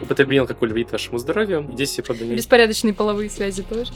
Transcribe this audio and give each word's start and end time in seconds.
употребление 0.00 0.42
алкоголя 0.42 0.72
вредит 0.72 0.92
вашему 0.92 1.18
здоровью. 1.18 1.68
Себе 1.84 2.02
правда 2.04 2.24
не... 2.24 2.34
Беспорядочные 2.34 2.94
половые 2.94 3.30
связи 3.30 3.62
тоже. 3.62 3.92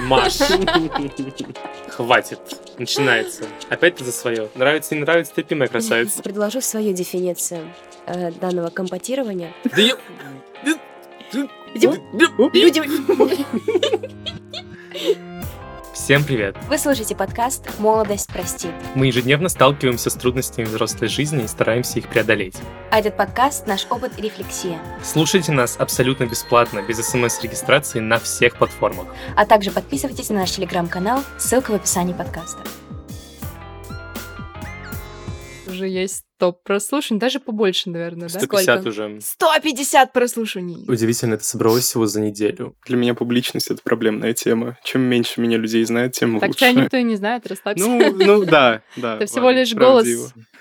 Маш. 0.00 0.38
Хватит. 1.88 2.38
Начинается. 2.78 3.44
Опять 3.68 3.96
ты 3.96 4.04
за 4.04 4.12
свое. 4.12 4.48
Нравится, 4.54 4.94
не 4.94 5.00
нравится, 5.00 5.32
терпи, 5.34 5.54
моя 5.54 5.68
красавица. 5.68 6.22
Предложу 6.22 6.60
свою 6.60 6.92
дефиницию 6.92 7.72
э, 8.06 8.30
данного 8.32 8.70
компотирования. 8.70 9.52
Да 9.64 9.80
я... 9.80 9.96
Люди... 11.74 12.80
Всем 16.02 16.24
привет! 16.24 16.56
Вы 16.66 16.78
слушаете 16.78 17.14
подкаст 17.14 17.78
«Молодость 17.78 18.32
простит». 18.32 18.72
Мы 18.94 19.08
ежедневно 19.08 19.50
сталкиваемся 19.50 20.08
с 20.08 20.14
трудностями 20.14 20.64
взрослой 20.64 21.08
жизни 21.08 21.44
и 21.44 21.46
стараемся 21.46 21.98
их 21.98 22.08
преодолеть. 22.08 22.56
А 22.90 23.00
этот 23.00 23.18
подкаст– 23.18 23.66
наш 23.66 23.86
опыт 23.90 24.12
и 24.16 24.22
рефлексия. 24.22 24.78
Слушайте 25.04 25.52
нас 25.52 25.76
абсолютно 25.78 26.24
бесплатно, 26.24 26.80
без 26.80 27.06
смс-регистрации 27.06 28.00
на 28.00 28.18
всех 28.18 28.56
платформах. 28.56 29.14
А 29.36 29.44
также 29.44 29.70
подписывайтесь 29.70 30.30
на 30.30 30.36
наш 30.36 30.52
телеграм-канал, 30.52 31.22
ссылка 31.38 31.72
в 31.72 31.74
описании 31.74 32.14
подкаста. 32.14 32.60
Уже 35.66 35.86
есть 35.86 36.24
топ 36.40 36.62
прослушиваний, 36.64 37.20
даже 37.20 37.38
побольше, 37.38 37.90
наверное, 37.90 38.28
да? 38.28 38.40
150 38.40 38.80
Сколько? 38.80 38.88
уже. 38.88 39.20
150 39.20 40.12
прослушиваний. 40.12 40.84
Удивительно, 40.88 41.34
это 41.34 41.44
собралось 41.44 41.84
всего 41.84 42.06
за 42.06 42.20
неделю. 42.20 42.74
Для 42.86 42.96
меня 42.96 43.14
публичность— 43.14 43.70
это 43.70 43.80
проблемная 43.82 44.32
тема. 44.32 44.78
Чем 44.82 45.02
меньше 45.02 45.40
меня 45.40 45.58
людей 45.58 45.84
знает, 45.84 46.12
тем 46.12 46.40
Так 46.40 46.48
лучше. 46.48 46.60
тебя 46.60 46.72
никто 46.72 46.96
и 46.96 47.02
не 47.02 47.16
знает, 47.16 47.46
расслабься. 47.46 47.86
Ну, 47.86 48.12
ну 48.16 48.44
да, 48.46 48.82
да. 48.96 49.16
Это 49.16 49.26
всего 49.26 49.50
лишь 49.50 49.74
голос. 49.74 50.08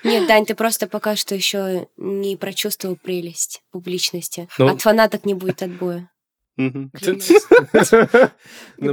Нет, 0.03 0.27
Дань, 0.27 0.45
ты 0.45 0.53
просто 0.53 0.87
пока 0.87 1.15
что 1.15 1.33
еще 1.33 1.87
не 1.97 2.35
прочувствовал 2.35 2.95
прелесть 2.95 3.61
публичности. 3.71 4.47
Ну- 4.57 4.67
От 4.67 4.81
фанаток 4.81 5.25
не 5.25 5.33
будет 5.33 5.63
отбоя. 5.63 6.11
Ну, 6.57 6.89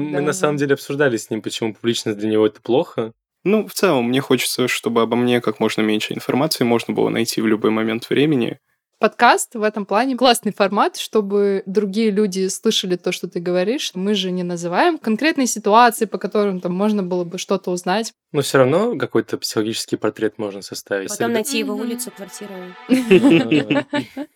Мы 0.00 0.20
на 0.20 0.32
самом 0.32 0.56
деле 0.56 0.74
обсуждали 0.74 1.16
с 1.16 1.30
ним, 1.30 1.42
почему 1.42 1.74
публичность 1.74 2.18
для 2.18 2.28
него 2.28 2.46
это 2.46 2.60
плохо. 2.60 3.12
Ну, 3.46 3.64
в 3.68 3.74
целом, 3.74 4.08
мне 4.08 4.20
хочется, 4.20 4.66
чтобы 4.66 5.02
обо 5.02 5.14
мне 5.14 5.40
как 5.40 5.60
можно 5.60 5.80
меньше 5.80 6.14
информации 6.14 6.64
можно 6.64 6.92
было 6.92 7.10
найти 7.10 7.40
в 7.40 7.46
любой 7.46 7.70
момент 7.70 8.10
времени. 8.10 8.58
Подкаст 8.98 9.54
в 9.54 9.62
этом 9.62 9.86
плане 9.86 10.16
классный 10.16 10.52
формат, 10.52 10.96
чтобы 10.96 11.62
другие 11.64 12.10
люди 12.10 12.48
слышали 12.48 12.96
то, 12.96 13.12
что 13.12 13.28
ты 13.28 13.38
говоришь. 13.38 13.92
Мы 13.94 14.14
же 14.14 14.32
не 14.32 14.42
называем 14.42 14.98
конкретные 14.98 15.46
ситуации, 15.46 16.06
по 16.06 16.18
которым 16.18 16.60
там 16.60 16.74
можно 16.74 17.04
было 17.04 17.22
бы 17.22 17.38
что-то 17.38 17.70
узнать. 17.70 18.12
Но 18.32 18.40
все 18.40 18.58
равно 18.58 18.98
какой-то 18.98 19.38
психологический 19.38 19.94
портрет 19.94 20.38
можно 20.38 20.60
составить. 20.60 21.10
Потом 21.10 21.32
найти 21.32 21.60
его 21.60 21.74
улицу, 21.76 22.10
квартиру. 22.10 22.52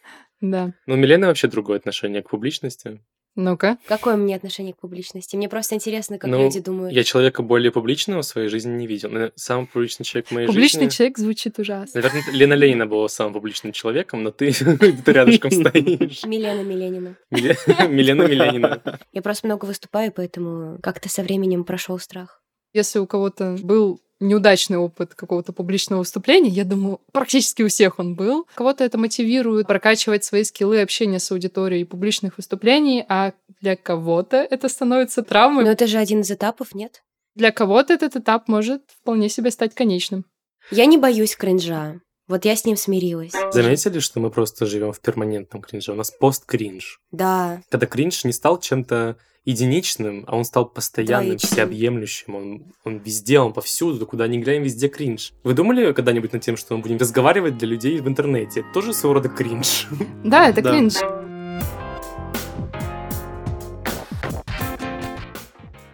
Да. 0.41 0.73
Ну, 0.87 0.95
у 0.95 0.97
Милены 0.97 1.27
вообще 1.27 1.49
другое 1.49 1.77
отношение 1.77 2.23
к 2.23 2.31
публичности. 2.31 3.03
Ну-ка. 3.37 3.79
Какое 3.87 4.17
мне 4.17 4.35
отношение 4.37 4.75
к 4.75 4.79
публичности? 4.79 5.37
Мне 5.37 5.49
просто 5.49 5.75
интересно, 5.77 6.19
как 6.19 6.31
Ну, 6.31 6.43
люди 6.43 6.61
думают. 6.61 6.93
Я 6.93 7.05
человека 7.05 7.43
более 7.43 7.71
публичного 7.71 8.23
в 8.23 8.27
своей 8.27 8.49
жизни 8.49 8.73
не 8.73 8.87
видел. 8.87 9.11
Но 9.11 9.31
Самый 9.37 9.67
публичный 9.67 10.05
человек 10.05 10.29
в 10.29 10.33
моей 10.33 10.47
Публичный 10.47 10.85
жизни... 10.85 10.97
человек 10.97 11.19
звучит 11.19 11.59
ужасно. 11.59 12.01
Наверное, 12.01 12.23
Лена 12.33 12.55
Ленина 12.55 12.87
была 12.87 13.09
самым 13.09 13.33
публичным 13.33 13.73
человеком, 13.73 14.23
но 14.23 14.31
ты 14.31 14.51
где-то 14.61 15.13
рядышком 15.13 15.51
стоишь. 15.51 16.25
Милена 16.25 16.63
Миленина. 16.63 17.17
Миле- 17.31 17.57
Милена 17.89 18.27
Миленина. 18.27 18.83
Я 19.13 19.23
просто 19.23 19.47
много 19.47 19.65
выступаю, 19.67 20.13
поэтому 20.13 20.79
как-то 20.83 21.09
со 21.09 21.23
временем 21.23 21.65
прошел 21.65 21.99
страх. 21.99 22.43
Если 22.73 22.99
у 22.99 23.07
кого-то 23.07 23.57
был 23.63 24.01
неудачный 24.21 24.77
опыт 24.77 25.15
какого-то 25.15 25.53
публичного 25.53 26.01
выступления, 26.01 26.51
я 26.51 26.65
думаю, 26.65 27.01
практически 27.13 27.63
у 27.63 27.69
всех 27.69 27.99
он 27.99 28.15
был. 28.15 28.47
Кого-то 28.55 28.85
это 28.85 28.99
мотивирует 28.99 29.67
прокачивать 29.67 30.25
свои 30.25 30.45
скиллы 30.45 30.83
общения 30.83 31.19
с 31.19 31.33
аудиторией 31.33 31.83
и 31.83 31.87
публичных 31.87 32.37
выступлений, 32.37 33.05
а 33.09 33.33
для 33.61 33.77
кого-то 33.77 34.37
это 34.37 34.69
становится 34.69 35.23
травмой. 35.23 35.65
Но 35.65 35.71
это 35.71 35.87
же 35.87 35.99
один 35.99 36.21
из 36.21 36.31
этапов, 36.31 36.75
нет? 36.75 37.03
Для 37.35 37.51
кого-то 37.51 37.95
этот 37.95 38.17
этап 38.17 38.49
может 38.49 38.83
вполне 39.01 39.29
себе 39.29 39.51
стать 39.51 39.75
конечным. 39.75 40.27
Я 40.71 40.87
не 40.87 40.99
боюсь 40.99 41.37
кринжа. 41.37 42.01
Вот 42.31 42.45
я 42.45 42.55
с 42.55 42.65
ним 42.65 42.77
смирилась. 42.77 43.33
Заметили, 43.53 43.99
что 43.99 44.21
мы 44.21 44.31
просто 44.31 44.65
живем 44.65 44.93
в 44.93 45.01
перманентном 45.01 45.61
кринже? 45.63 45.91
У 45.91 45.97
нас 45.97 46.13
пост-кринж. 46.13 47.01
Да, 47.11 47.61
Когда 47.69 47.87
кринж 47.87 48.23
не 48.23 48.33
стал 48.33 48.61
чем-то 48.61 49.17
единичным, 49.45 50.25
а 50.29 50.37
он 50.37 50.45
стал 50.45 50.67
постоянным, 50.67 51.31
Двоичным. 51.31 51.51
всеобъемлющим. 51.51 52.35
Он, 52.37 52.63
он 52.85 52.99
везде, 52.99 53.41
он 53.41 53.53
повсюду, 53.53 54.07
куда 54.07 54.29
ни 54.29 54.39
глянь, 54.39 54.63
везде 54.63 54.87
кринж. 54.89 55.33
Вы 55.43 55.55
думали 55.55 55.93
когда-нибудь 55.93 56.33
над 56.33 56.43
тем, 56.43 56.57
что 56.57 56.77
мы 56.77 56.83
будем 56.83 56.99
разговаривать 56.99 57.59
для 57.59 57.67
людей 57.67 57.99
в 58.01 58.07
интернете? 58.07 58.61
Это 58.61 58.69
тоже 58.75 58.93
своего 58.93 59.15
рода 59.15 59.29
кринж. 59.29 59.89
Да, 60.23 60.49
это 60.51 60.63
Да. 60.63 60.71
кринж. 60.71 60.95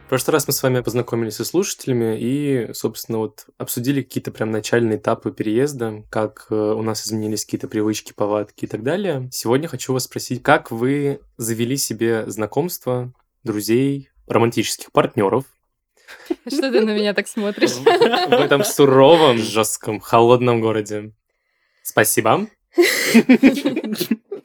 В 0.06 0.08
прошлый 0.08 0.34
раз 0.34 0.46
мы 0.46 0.52
с 0.52 0.62
вами 0.62 0.78
познакомились 0.82 1.34
со 1.34 1.44
слушателями 1.44 2.16
и, 2.16 2.72
собственно, 2.74 3.18
вот 3.18 3.46
обсудили 3.58 4.02
какие-то 4.02 4.30
прям 4.30 4.52
начальные 4.52 4.98
этапы 4.98 5.32
переезда, 5.32 6.04
как 6.10 6.46
э, 6.48 6.54
у 6.54 6.80
нас 6.82 7.04
изменились 7.04 7.44
какие-то 7.44 7.66
привычки, 7.66 8.12
повадки 8.12 8.66
и 8.66 8.68
так 8.68 8.84
далее. 8.84 9.28
Сегодня 9.32 9.66
хочу 9.66 9.92
вас 9.92 10.04
спросить, 10.04 10.44
как 10.44 10.70
вы 10.70 11.18
завели 11.38 11.76
себе 11.76 12.24
знакомства, 12.30 13.12
друзей, 13.42 14.10
романтических 14.28 14.92
партнеров 14.92 15.44
Что 16.46 16.70
ты 16.70 16.82
на 16.82 16.94
меня 16.94 17.12
так 17.12 17.26
смотришь? 17.26 17.72
в 17.72 18.40
этом 18.40 18.62
суровом, 18.62 19.38
жестком, 19.38 19.98
холодном 19.98 20.60
городе? 20.60 21.14
Спасибо. 21.82 22.46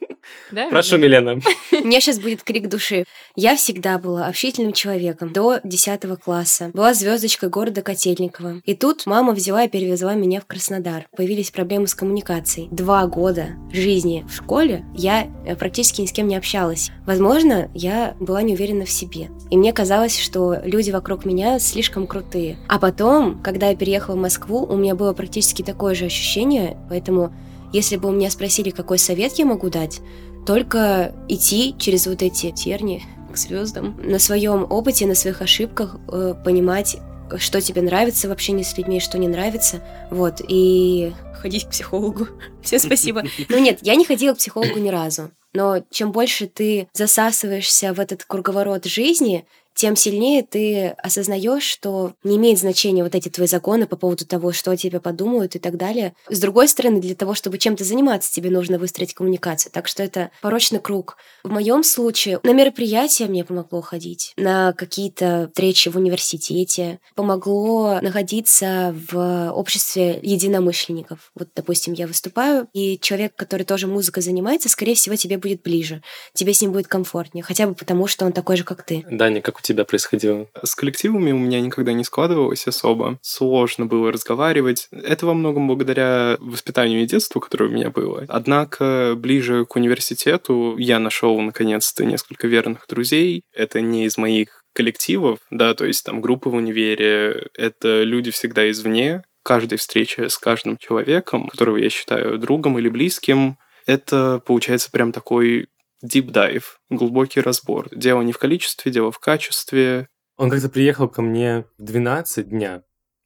Да, 0.52 0.68
Прошу, 0.68 0.98
Миля? 0.98 1.20
Милена. 1.20 1.40
у 1.72 1.86
меня 1.86 2.00
сейчас 2.00 2.18
будет 2.18 2.42
крик 2.42 2.68
души. 2.68 3.04
Я 3.34 3.56
всегда 3.56 3.98
была 3.98 4.26
общительным 4.26 4.72
человеком 4.72 5.32
до 5.32 5.60
10 5.64 6.00
класса. 6.22 6.70
Была 6.74 6.92
звездочкой 6.94 7.48
города 7.48 7.82
Котельниково. 7.82 8.60
И 8.64 8.74
тут 8.74 9.06
мама 9.06 9.32
взяла 9.32 9.64
и 9.64 9.68
перевезла 9.68 10.14
меня 10.14 10.40
в 10.40 10.46
Краснодар. 10.46 11.06
Появились 11.16 11.50
проблемы 11.50 11.86
с 11.86 11.94
коммуникацией. 11.94 12.68
Два 12.70 13.06
года 13.06 13.48
жизни 13.72 14.26
в 14.28 14.36
школе 14.36 14.84
я 14.94 15.26
э, 15.46 15.56
практически 15.56 16.02
ни 16.02 16.06
с 16.06 16.12
кем 16.12 16.28
не 16.28 16.36
общалась. 16.36 16.90
Возможно, 17.06 17.70
я 17.74 18.14
была 18.20 18.42
не 18.42 18.54
уверена 18.54 18.84
в 18.84 18.90
себе. 18.90 19.30
И 19.50 19.56
мне 19.56 19.72
казалось, 19.72 20.18
что 20.18 20.56
люди 20.64 20.90
вокруг 20.90 21.24
меня 21.24 21.58
слишком 21.58 22.06
крутые. 22.06 22.58
А 22.68 22.78
потом, 22.78 23.40
когда 23.42 23.68
я 23.70 23.76
переехала 23.76 24.16
в 24.16 24.20
Москву, 24.20 24.66
у 24.66 24.76
меня 24.76 24.94
было 24.94 25.14
практически 25.14 25.62
такое 25.62 25.94
же 25.94 26.06
ощущение, 26.06 26.76
поэтому 26.88 27.32
если 27.72 27.96
бы 27.96 28.10
у 28.10 28.12
меня 28.12 28.30
спросили, 28.30 28.68
какой 28.68 28.98
совет 28.98 29.32
я 29.38 29.46
могу 29.46 29.70
дать, 29.70 30.00
только 30.46 31.14
идти 31.28 31.74
через 31.78 32.06
вот 32.06 32.22
эти 32.22 32.50
терни 32.50 33.02
к 33.32 33.36
звездам, 33.36 33.98
на 34.02 34.18
своем 34.18 34.66
опыте, 34.68 35.06
на 35.06 35.14
своих 35.14 35.40
ошибках 35.42 35.96
э, 36.08 36.34
понимать, 36.44 36.98
что 37.38 37.60
тебе 37.60 37.82
нравится 37.82 38.28
в 38.28 38.32
общении 38.32 38.62
с 38.62 38.76
людьми, 38.76 39.00
что 39.00 39.18
не 39.18 39.28
нравится, 39.28 39.82
вот, 40.10 40.40
и 40.46 41.12
ходить 41.34 41.66
к 41.66 41.70
психологу. 41.70 42.28
Всем 42.62 42.78
спасибо. 42.78 43.24
Ну 43.48 43.58
нет, 43.58 43.78
я 43.82 43.94
не 43.94 44.04
ходила 44.04 44.34
к 44.34 44.38
психологу 44.38 44.78
ни 44.78 44.90
разу, 44.90 45.30
но 45.52 45.82
чем 45.90 46.12
больше 46.12 46.46
ты 46.46 46.88
засасываешься 46.92 47.94
в 47.94 48.00
этот 48.00 48.24
круговорот 48.24 48.84
жизни, 48.84 49.46
тем 49.74 49.96
сильнее 49.96 50.42
ты 50.42 50.88
осознаешь, 50.98 51.64
что 51.64 52.14
не 52.24 52.36
имеет 52.36 52.58
значения 52.58 53.02
вот 53.02 53.14
эти 53.14 53.28
твои 53.28 53.46
законы 53.46 53.86
по 53.86 53.96
поводу 53.96 54.26
того, 54.26 54.52
что 54.52 54.70
о 54.70 54.76
тебе 54.76 55.00
подумают 55.00 55.56
и 55.56 55.58
так 55.58 55.76
далее. 55.76 56.14
С 56.28 56.40
другой 56.40 56.68
стороны, 56.68 57.00
для 57.00 57.14
того, 57.14 57.34
чтобы 57.34 57.58
чем-то 57.58 57.84
заниматься, 57.84 58.32
тебе 58.32 58.50
нужно 58.50 58.78
выстроить 58.78 59.14
коммуникацию. 59.14 59.72
Так 59.72 59.88
что 59.88 60.02
это 60.02 60.30
порочный 60.40 60.80
круг. 60.80 61.16
В 61.42 61.50
моем 61.50 61.82
случае 61.84 62.40
на 62.42 62.52
мероприятия 62.52 63.26
мне 63.26 63.44
помогло 63.44 63.80
ходить, 63.80 64.32
на 64.36 64.72
какие-то 64.72 65.48
встречи 65.52 65.88
в 65.88 65.96
университете, 65.96 67.00
помогло 67.14 68.00
находиться 68.00 68.94
в 69.10 69.50
обществе 69.52 70.18
единомышленников. 70.22 71.30
Вот, 71.34 71.48
допустим, 71.54 71.94
я 71.94 72.06
выступаю, 72.06 72.68
и 72.72 72.98
человек, 72.98 73.34
который 73.36 73.64
тоже 73.64 73.86
музыкой 73.86 74.22
занимается, 74.22 74.68
скорее 74.68 74.94
всего, 74.94 75.16
тебе 75.16 75.38
будет 75.38 75.62
ближе, 75.62 76.02
тебе 76.34 76.52
с 76.52 76.60
ним 76.60 76.72
будет 76.72 76.88
комфортнее, 76.88 77.42
хотя 77.42 77.66
бы 77.66 77.74
потому, 77.74 78.06
что 78.06 78.26
он 78.26 78.32
такой 78.32 78.56
же, 78.56 78.64
как 78.64 78.84
ты. 78.84 79.04
Даня, 79.10 79.40
как 79.40 79.61
у 79.62 79.66
тебя 79.66 79.84
происходило? 79.84 80.48
С 80.62 80.74
коллективами 80.74 81.32
у 81.32 81.38
меня 81.38 81.60
никогда 81.60 81.92
не 81.92 82.04
складывалось 82.04 82.66
особо. 82.66 83.18
Сложно 83.22 83.86
было 83.86 84.10
разговаривать. 84.10 84.88
Это 84.90 85.26
во 85.26 85.34
многом 85.34 85.68
благодаря 85.68 86.36
воспитанию 86.40 87.02
и 87.02 87.06
детству, 87.06 87.40
которое 87.40 87.70
у 87.70 87.72
меня 87.72 87.90
было. 87.90 88.24
Однако 88.28 89.14
ближе 89.16 89.64
к 89.64 89.76
университету 89.76 90.76
я 90.78 90.98
нашел 90.98 91.40
наконец-то 91.40 92.04
несколько 92.04 92.48
верных 92.48 92.86
друзей. 92.88 93.42
Это 93.54 93.80
не 93.80 94.06
из 94.06 94.18
моих 94.18 94.62
коллективов, 94.74 95.38
да, 95.50 95.74
то 95.74 95.84
есть 95.84 96.04
там 96.04 96.20
группы 96.20 96.48
в 96.48 96.54
универе. 96.54 97.48
Это 97.56 98.02
люди 98.02 98.30
всегда 98.30 98.70
извне. 98.70 99.22
Каждой 99.44 99.78
встрече 99.78 100.28
с 100.28 100.38
каждым 100.38 100.76
человеком, 100.76 101.48
которого 101.48 101.76
я 101.76 101.90
считаю 101.90 102.38
другом 102.38 102.78
или 102.78 102.88
близким, 102.88 103.58
это 103.86 104.40
получается 104.46 104.90
прям 104.90 105.12
такой 105.12 105.66
deep 106.04 106.30
dive, 106.32 106.64
глубокий 106.90 107.40
разбор. 107.40 107.88
Дело 107.94 108.22
не 108.22 108.32
в 108.32 108.38
количестве, 108.38 108.92
дело 108.92 109.10
в 109.10 109.18
качестве. 109.18 110.08
Он 110.36 110.50
как-то 110.50 110.68
приехал 110.68 111.08
ко 111.08 111.22
мне 111.22 111.64
в 111.78 111.82
12 111.82 112.48
дня. 112.48 112.82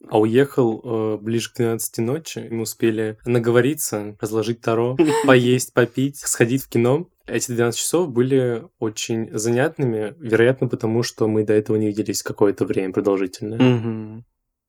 а 0.08 0.20
уехал 0.20 0.82
э, 0.84 1.16
ближе 1.18 1.50
к 1.50 1.56
12 1.56 1.98
ночи. 1.98 2.48
Мы 2.50 2.62
успели 2.62 3.18
наговориться, 3.24 4.16
разложить 4.20 4.60
таро, 4.60 4.96
поесть, 5.26 5.72
попить, 5.72 6.18
сходить 6.18 6.64
в 6.64 6.68
кино. 6.68 7.08
Эти 7.26 7.50
12 7.50 7.80
часов 7.80 8.10
были 8.10 8.64
очень 8.78 9.36
занятными, 9.36 10.14
вероятно, 10.18 10.68
потому 10.68 11.02
что 11.02 11.26
мы 11.26 11.44
до 11.44 11.54
этого 11.54 11.76
не 11.76 11.86
виделись 11.86 12.22
какое-то 12.22 12.64
время 12.66 12.92
продолжительное. 12.92 14.22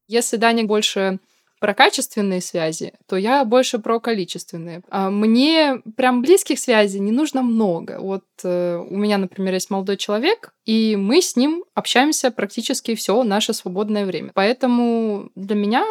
Если 0.07 0.37
Даня 0.37 0.63
больше 0.63 1.19
про 1.59 1.73
качественные 1.73 2.41
связи, 2.41 2.93
то 3.07 3.15
я 3.15 3.43
больше 3.45 3.79
про 3.79 3.99
количественные. 3.99 4.81
А 4.89 5.09
Мне 5.09 5.81
прям 5.95 6.21
близких 6.21 6.59
связей 6.59 6.99
не 6.99 7.11
нужно 7.11 7.41
много. 7.41 7.97
Вот 7.99 8.25
э, 8.43 8.77
у 8.77 8.95
меня, 8.95 9.17
например, 9.17 9.53
есть 9.53 9.69
молодой 9.69 9.97
человек, 9.97 10.53
и 10.65 10.95
мы 10.95 11.21
с 11.21 11.35
ним 11.35 11.63
общаемся 11.73 12.31
практически 12.31 12.95
все 12.95 13.23
наше 13.23 13.53
свободное 13.53 14.05
время. 14.05 14.31
Поэтому 14.33 15.31
для 15.35 15.55
меня 15.55 15.85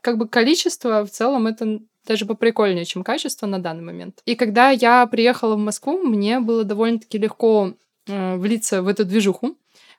как 0.00 0.18
бы 0.18 0.28
количество 0.28 1.04
в 1.04 1.10
целом 1.10 1.46
это 1.46 1.80
даже 2.06 2.26
поприкольнее, 2.26 2.84
чем 2.84 3.02
качество 3.02 3.46
на 3.46 3.58
данный 3.58 3.82
момент. 3.82 4.20
И 4.24 4.34
когда 4.36 4.70
я 4.70 5.06
приехала 5.06 5.56
в 5.56 5.58
Москву, 5.58 5.98
мне 5.98 6.40
было 6.40 6.64
довольно-таки 6.64 7.18
легко 7.18 7.72
э, 8.06 8.36
влиться 8.36 8.82
в 8.82 8.88
эту 8.88 9.04
движуху, 9.04 9.56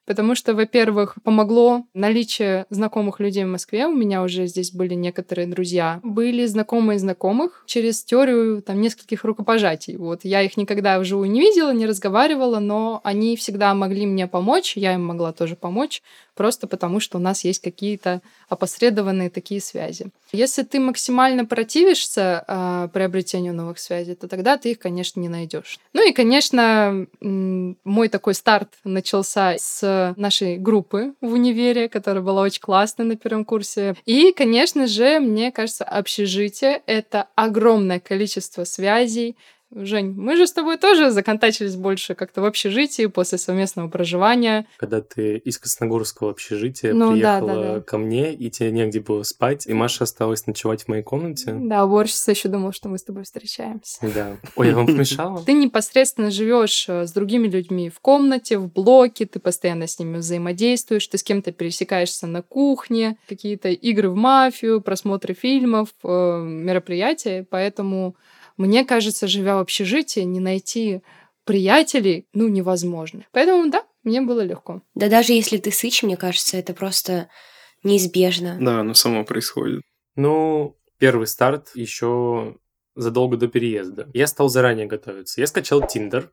потому 0.07 0.35
что, 0.35 0.55
во-первых, 0.55 1.17
помогло 1.23 1.85
наличие 1.93 2.65
знакомых 2.69 3.19
людей 3.19 3.43
в 3.43 3.49
Москве. 3.49 3.85
У 3.85 3.93
меня 3.93 4.23
уже 4.23 4.47
здесь 4.47 4.71
были 4.71 4.93
некоторые 4.93 5.47
друзья. 5.47 5.99
Были 6.01 6.45
знакомые 6.45 6.97
знакомых 6.97 7.63
через 7.67 8.03
теорию 8.03 8.61
там 8.61 8.79
нескольких 8.81 9.25
рукопожатий. 9.25 9.97
Вот 9.97 10.21
я 10.23 10.41
их 10.41 10.55
никогда 10.55 10.97
вживую 10.97 11.29
не 11.29 11.41
видела, 11.41 11.73
не 11.73 11.85
разговаривала, 11.85 12.59
но 12.59 13.01
они 13.03 13.35
всегда 13.35 13.73
могли 13.73 14.05
мне 14.05 14.27
помочь, 14.27 14.77
я 14.77 14.93
им 14.93 15.05
могла 15.05 15.33
тоже 15.33 15.57
помочь, 15.57 16.01
просто 16.35 16.67
потому 16.67 17.01
что 17.01 17.17
у 17.17 17.21
нас 17.21 17.43
есть 17.43 17.61
какие-то 17.61 18.21
опосредованные 18.47 19.29
такие 19.29 19.59
связи. 19.59 20.07
Если 20.31 20.63
ты 20.63 20.79
максимально 20.79 21.45
противишься 21.45 22.45
э, 22.47 22.89
приобретению 22.93 23.53
новых 23.53 23.79
связей, 23.79 24.15
то 24.15 24.27
тогда 24.29 24.57
ты 24.57 24.71
их, 24.71 24.79
конечно, 24.79 25.19
не 25.19 25.29
найдешь. 25.29 25.79
Ну 25.93 26.07
и, 26.07 26.13
конечно, 26.13 27.07
мой 27.19 28.07
такой 28.07 28.35
старт 28.35 28.69
начался 28.85 29.55
с 29.57 29.96
нашей 30.17 30.57
группы 30.57 31.13
в 31.21 31.33
универе, 31.33 31.89
которая 31.89 32.23
была 32.23 32.41
очень 32.41 32.61
классной 32.61 33.05
на 33.05 33.15
первом 33.15 33.45
курсе. 33.45 33.95
И, 34.05 34.31
конечно 34.31 34.87
же, 34.87 35.19
мне 35.19 35.51
кажется, 35.51 35.83
общежитие— 35.83 36.81
это 36.85 37.27
огромное 37.35 37.99
количество 37.99 38.63
связей, 38.63 39.35
Жень, 39.75 40.13
мы 40.15 40.37
же 40.37 40.47
с 40.47 40.53
тобой 40.53 40.77
тоже 40.77 41.11
законтачились 41.11 41.75
больше 41.75 42.15
как-то 42.15 42.41
в 42.41 42.45
общежитии 42.45 43.07
после 43.07 43.37
совместного 43.37 43.89
проживания. 43.89 44.65
Когда 44.77 45.01
ты 45.01 45.37
из 45.37 45.57
Красногорского 45.57 46.31
общежития 46.31 46.93
Ну 46.93 47.17
да, 47.17 47.39
приехала 47.39 47.63
да, 47.63 47.73
да. 47.75 47.81
ко 47.81 47.97
мне, 47.97 48.33
и 48.33 48.49
тебе 48.49 48.71
негде 48.71 49.01
было 49.01 49.23
спать, 49.23 49.67
и 49.67 49.73
Маша 49.73 50.05
осталась 50.05 50.47
ночевать 50.47 50.83
в 50.83 50.87
моей 50.87 51.03
комнате. 51.03 51.53
Да, 51.53 51.83
уборщица 51.83 52.31
еще 52.31 52.47
думал, 52.47 52.71
что 52.71 52.87
мы 52.87 52.97
с 52.97 53.03
тобой 53.03 53.23
встречаемся. 53.23 53.99
Да. 54.15 54.37
Ой, 54.55 54.69
я 54.69 54.75
вам 54.75 54.85
помешала? 54.87 55.43
Ты 55.43 55.51
непосредственно 55.51 56.31
живешь 56.31 56.87
э, 56.87 57.05
с 57.05 57.11
другими 57.11 57.47
людьми 57.47 57.89
в 57.89 57.99
комнате, 57.99 58.57
в 58.57 58.71
блоке, 58.71 59.25
ты 59.25 59.39
постоянно 59.39 59.87
с 59.87 59.99
ними 59.99 60.17
взаимодействуешь, 60.17 61.05
ты 61.07 61.17
с 61.17 61.23
кем-то 61.23 61.51
пересекаешься 61.51 62.25
на 62.25 62.41
кухне, 62.41 63.17
какие-то 63.27 63.67
игры 63.69 64.09
в 64.09 64.15
мафию, 64.15 64.79
просмотры 64.79 65.33
фильмов, 65.33 65.89
э, 66.03 66.41
мероприятия, 66.41 67.45
поэтому 67.49 68.15
мне 68.57 68.83
кажется, 68.85 69.27
живя 69.27 69.55
в 69.55 69.59
общежитии, 69.59 70.21
не 70.21 70.39
найти 70.39 71.01
приятелей, 71.45 72.27
ну, 72.33 72.47
невозможно. 72.47 73.25
Поэтому, 73.31 73.69
да, 73.71 73.83
мне 74.03 74.21
было 74.21 74.41
легко. 74.41 74.81
Да 74.95 75.09
даже 75.09 75.33
если 75.33 75.57
ты 75.57 75.71
сыч, 75.71 76.03
мне 76.03 76.17
кажется, 76.17 76.57
это 76.57 76.73
просто 76.73 77.29
неизбежно. 77.83 78.57
Да, 78.59 78.81
оно 78.81 78.93
само 78.93 79.23
происходит. 79.23 79.81
Ну, 80.15 80.77
первый 80.97 81.27
старт 81.27 81.69
еще 81.75 82.57
задолго 82.95 83.37
до 83.37 83.47
переезда. 83.47 84.09
Я 84.13 84.27
стал 84.27 84.49
заранее 84.49 84.87
готовиться. 84.87 85.39
Я 85.39 85.47
скачал 85.47 85.85
Тиндер. 85.85 86.31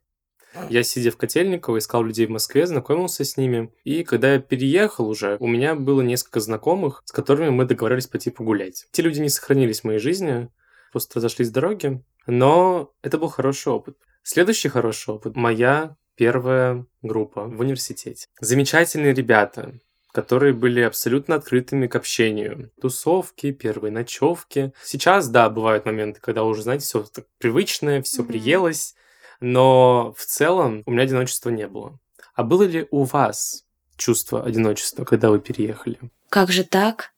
Я, 0.70 0.84
сидя 0.84 1.10
в 1.10 1.16
Котельниково, 1.16 1.78
искал 1.78 2.04
людей 2.04 2.26
в 2.26 2.30
Москве, 2.30 2.66
знакомился 2.66 3.24
с 3.24 3.36
ними. 3.36 3.72
И 3.82 4.04
когда 4.04 4.34
я 4.34 4.38
переехал 4.38 5.08
уже, 5.08 5.36
у 5.40 5.48
меня 5.48 5.74
было 5.74 6.00
несколько 6.00 6.40
знакомых, 6.40 7.02
с 7.04 7.12
которыми 7.12 7.50
мы 7.50 7.64
договорились 7.64 8.06
пойти 8.06 8.30
погулять. 8.30 8.86
Те 8.92 9.02
люди 9.02 9.20
не 9.20 9.30
сохранились 9.30 9.80
в 9.80 9.84
моей 9.84 9.98
жизни, 9.98 10.48
просто 10.92 11.18
разошлись 11.18 11.50
дороги. 11.50 12.02
Но 12.26 12.92
это 13.02 13.18
был 13.18 13.28
хороший 13.28 13.72
опыт. 13.72 13.96
Следующий 14.22 14.68
хороший 14.68 15.14
опыт– 15.14 15.34
моя 15.36 15.96
первая 16.16 16.86
группа 17.02 17.44
в 17.44 17.60
университете. 17.60 18.26
Замечательные 18.40 19.12
ребята, 19.12 19.74
которые 20.12 20.54
были 20.54 20.80
абсолютно 20.80 21.34
открытыми 21.34 21.86
к 21.86 21.96
общению. 21.96 22.70
Тусовки, 22.80 23.50
первые 23.52 23.92
ночевки. 23.92 24.72
Сейчас, 24.82 25.28
да, 25.28 25.50
бывают 25.50 25.84
моменты, 25.84 26.20
когда 26.20 26.44
уже, 26.44 26.62
знаете, 26.62 26.84
все 26.84 27.02
так 27.02 27.26
привычное, 27.38 28.00
все 28.02 28.22
Мгм. 28.22 28.28
приелось, 28.28 28.94
но 29.40 30.14
в 30.16 30.24
целом 30.24 30.82
у 30.86 30.92
меня 30.92 31.02
одиночества 31.02 31.50
не 31.50 31.66
было. 31.66 31.98
А 32.34 32.42
было 32.44 32.62
ли 32.62 32.86
у 32.90 33.02
вас 33.04 33.66
чувство 33.96 34.42
одиночества, 34.42 35.04
когда 35.04 35.30
вы 35.30 35.40
переехали? 35.40 35.98
Как 36.28 36.50
же 36.50 36.64
так? 36.64 37.12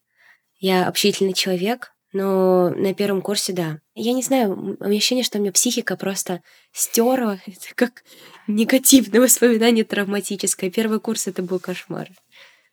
Я 0.59 0.88
общительный 0.88 1.35
человек, 1.35 1.93
но 2.16 2.70
на 2.70 2.94
первом 2.94 3.20
курсе, 3.20 3.52
да. 3.52 3.78
Я 3.94 4.14
не 4.14 4.22
знаю, 4.22 4.76
у 4.80 4.84
меня 4.84 4.96
ощущение, 4.96 5.22
что 5.22 5.36
у 5.36 5.42
меня 5.42 5.52
психика 5.52 5.96
просто 5.96 6.40
стерла. 6.72 7.38
Это 7.46 7.74
как 7.74 8.04
негативное 8.46 9.20
воспоминание 9.20 9.84
травматическое. 9.84 10.70
Первый 10.70 10.98
курс 10.98 11.26
это 11.26 11.42
был 11.42 11.58
кошмар. 11.58 12.08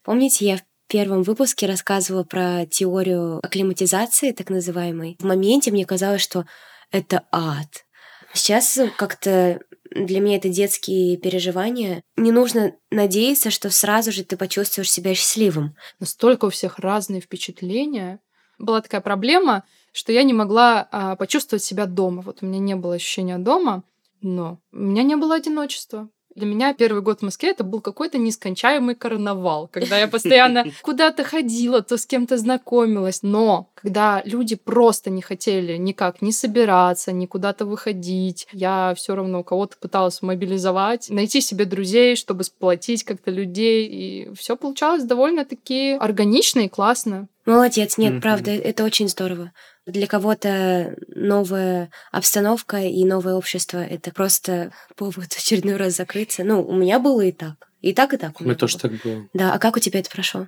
Помните, 0.01 0.45
я 0.45 0.57
в 0.57 0.61
первом 0.87 1.23
выпуске 1.23 1.65
рассказывала 1.65 2.23
про 2.23 2.65
теорию 2.65 3.39
акклиматизации, 3.43 4.31
так 4.31 4.49
называемой. 4.49 5.17
В 5.19 5.25
моменте 5.25 5.71
мне 5.71 5.85
казалось, 5.85 6.21
что 6.21 6.45
это 6.91 7.23
ад. 7.29 7.85
Сейчас 8.33 8.79
как-то 8.97 9.59
для 9.91 10.21
меня 10.21 10.37
это 10.37 10.47
детские 10.47 11.17
переживания. 11.17 12.01
Не 12.15 12.31
нужно 12.31 12.75
надеяться, 12.91 13.51
что 13.51 13.69
сразу 13.69 14.13
же 14.13 14.23
ты 14.23 14.37
почувствуешь 14.37 14.91
себя 14.91 15.13
счастливым. 15.15 15.75
Настолько 15.99 16.45
у 16.45 16.49
всех 16.49 16.79
разные 16.79 17.19
впечатления. 17.19 18.21
Была 18.57 18.81
такая 18.81 19.01
проблема, 19.01 19.63
что 19.91 20.11
я 20.11 20.23
не 20.23 20.33
могла 20.33 20.87
а, 20.91 21.15
почувствовать 21.15 21.63
себя 21.63 21.85
дома. 21.85 22.21
Вот 22.21 22.39
у 22.41 22.45
меня 22.45 22.59
не 22.59 22.75
было 22.75 22.95
ощущения 22.95 23.37
дома, 23.37 23.83
но 24.21 24.59
у 24.71 24.77
меня 24.77 25.03
не 25.03 25.15
было 25.15 25.35
одиночества. 25.35 26.09
Для 26.35 26.47
меня 26.47 26.73
первый 26.73 27.03
год 27.03 27.19
в 27.19 27.23
Москве 27.23 27.51
это 27.51 27.63
был 27.63 27.79
какой-то 27.79 28.17
нескончаемый 28.17 28.95
карнавал, 28.95 29.67
когда 29.67 29.99
я 29.99 30.07
постоянно 30.07 30.65
куда-то 30.81 31.23
ходила, 31.23 31.83
то 31.83 31.97
с 31.97 32.07
кем-то 32.07 32.37
знакомилась. 32.37 33.19
Но 33.21 33.69
когда 33.75 34.23
люди 34.25 34.55
просто 34.55 35.11
не 35.11 35.21
хотели 35.21 35.77
никак 35.77 36.21
не 36.21 36.31
собираться, 36.31 37.11
ни 37.11 37.27
куда-то 37.27 37.65
выходить, 37.65 38.47
я 38.51 38.93
все 38.95 39.15
равно 39.15 39.43
кого-то 39.43 39.77
пыталась 39.77 40.21
мобилизовать, 40.23 41.09
найти 41.09 41.39
себе 41.39 41.65
друзей, 41.65 42.15
чтобы 42.15 42.43
сплотить 42.43 43.03
как-то 43.03 43.29
людей. 43.29 43.87
И 43.87 44.33
все 44.33 44.55
получалось 44.55 45.03
довольно-таки 45.03 45.97
органично 45.99 46.61
и 46.61 46.69
классно. 46.69 47.27
Молодец, 47.45 47.97
нет, 47.97 48.13
Мгм. 48.13 48.21
правда, 48.21 48.51
это 48.51 48.83
очень 48.83 49.09
здорово. 49.09 49.51
Для 49.85 50.07
кого-то 50.07 50.95
новая 51.07 51.91
обстановка 52.11 52.77
и 52.77 53.03
новое 53.03 53.33
общество— 53.35 53.77
это 53.85 54.11
просто 54.13 54.71
повод 54.95 55.33
в 55.33 55.37
очередной 55.37 55.75
раз 55.75 55.95
закрыться. 55.97 56.43
Ну, 56.45 56.61
у 56.65 56.73
меня 56.73 56.99
было 56.99 57.21
и 57.21 57.31
так. 57.33 57.55
И 57.81 57.93
так, 57.93 58.13
и 58.13 58.17
так 58.17 58.39
у 58.39 58.43
У 58.43 58.47
меня 58.47 58.55
тоже 58.55 58.77
было. 58.77 58.89
так 58.89 59.03
было. 59.03 59.27
Да, 59.33 59.53
а 59.53 59.59
как 59.59 59.75
у 59.75 59.79
тебя 59.79 59.99
это 59.99 60.09
прошло? 60.09 60.47